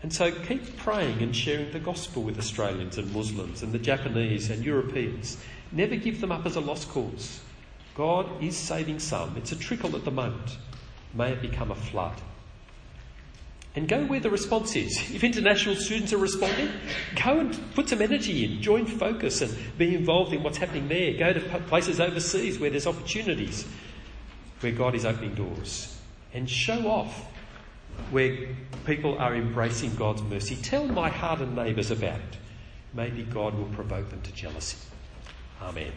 And 0.03 0.13
so 0.13 0.33
keep 0.33 0.77
praying 0.79 1.23
and 1.23 1.37
sharing 1.37 1.71
the 1.73 1.79
gospel 1.79 2.23
with 2.23 2.39
Australians 2.39 2.99
and 2.99 3.13
Muslims 3.15 3.63
and 3.63 3.73
the 3.73 3.79
Japanese 3.79 4.51
and 4.51 4.65
Europeans. 4.65 5.37
Never 5.73 5.97
give 5.97 6.21
them 6.21 6.33
up 6.33 6.47
as 6.47 6.57
a 6.57 6.61
lost 6.61 6.89
cause. 6.89 7.41
God 7.95 8.43
is 8.43 8.57
saving 8.57 8.99
some. 8.99 9.37
It's 9.37 9.53
a 9.53 9.57
trickle 9.57 9.95
at 9.95 10.05
the 10.05 10.11
moment. 10.11 10.57
May 11.15 11.33
it 11.33 11.43
become 11.43 11.71
a 11.71 11.75
flood. 11.75 12.21
And 13.77 13.89
go 13.89 14.05
where 14.05 14.19
the 14.19 14.31
response 14.31 14.75
is. 14.75 14.97
If 15.15 15.23
international 15.23 15.77
students 15.77 16.13
are 16.13 16.19
responding, 16.19 16.71
go 17.25 17.39
and 17.39 17.75
put 17.75 17.89
some 17.89 18.03
energy 18.03 18.45
in, 18.45 18.61
join 18.61 18.85
focus 18.85 19.43
and 19.43 19.57
be 19.79 19.95
involved 19.95 20.33
in 20.33 20.43
what's 20.43 20.59
happening 20.59 20.89
there. 20.89 21.17
Go 21.17 21.33
to 21.33 21.41
places 21.69 22.01
overseas 22.01 22.59
where 22.59 22.71
there's 22.71 22.89
opportunities, 22.89 23.65
where 24.61 24.73
God 24.73 24.97
is 24.97 25.05
opening 25.05 25.35
doors. 25.35 25.97
And 26.35 26.51
show 26.51 26.89
off 26.89 27.27
where 28.11 28.49
people 28.87 29.17
are 29.19 29.37
embracing 29.37 29.95
God's 29.95 30.23
mercy. 30.23 30.57
Tell 30.57 30.87
my 30.87 31.09
heart 31.09 31.41
and 31.41 31.55
neighbours 31.55 31.93
about 31.93 32.19
it. 32.19 32.39
Maybe 32.93 33.23
God 33.23 33.55
will 33.55 33.67
provoke 33.67 34.11
them 34.11 34.21
to 34.23 34.33
jealousy. 34.33 34.79
Amen. 35.63 35.93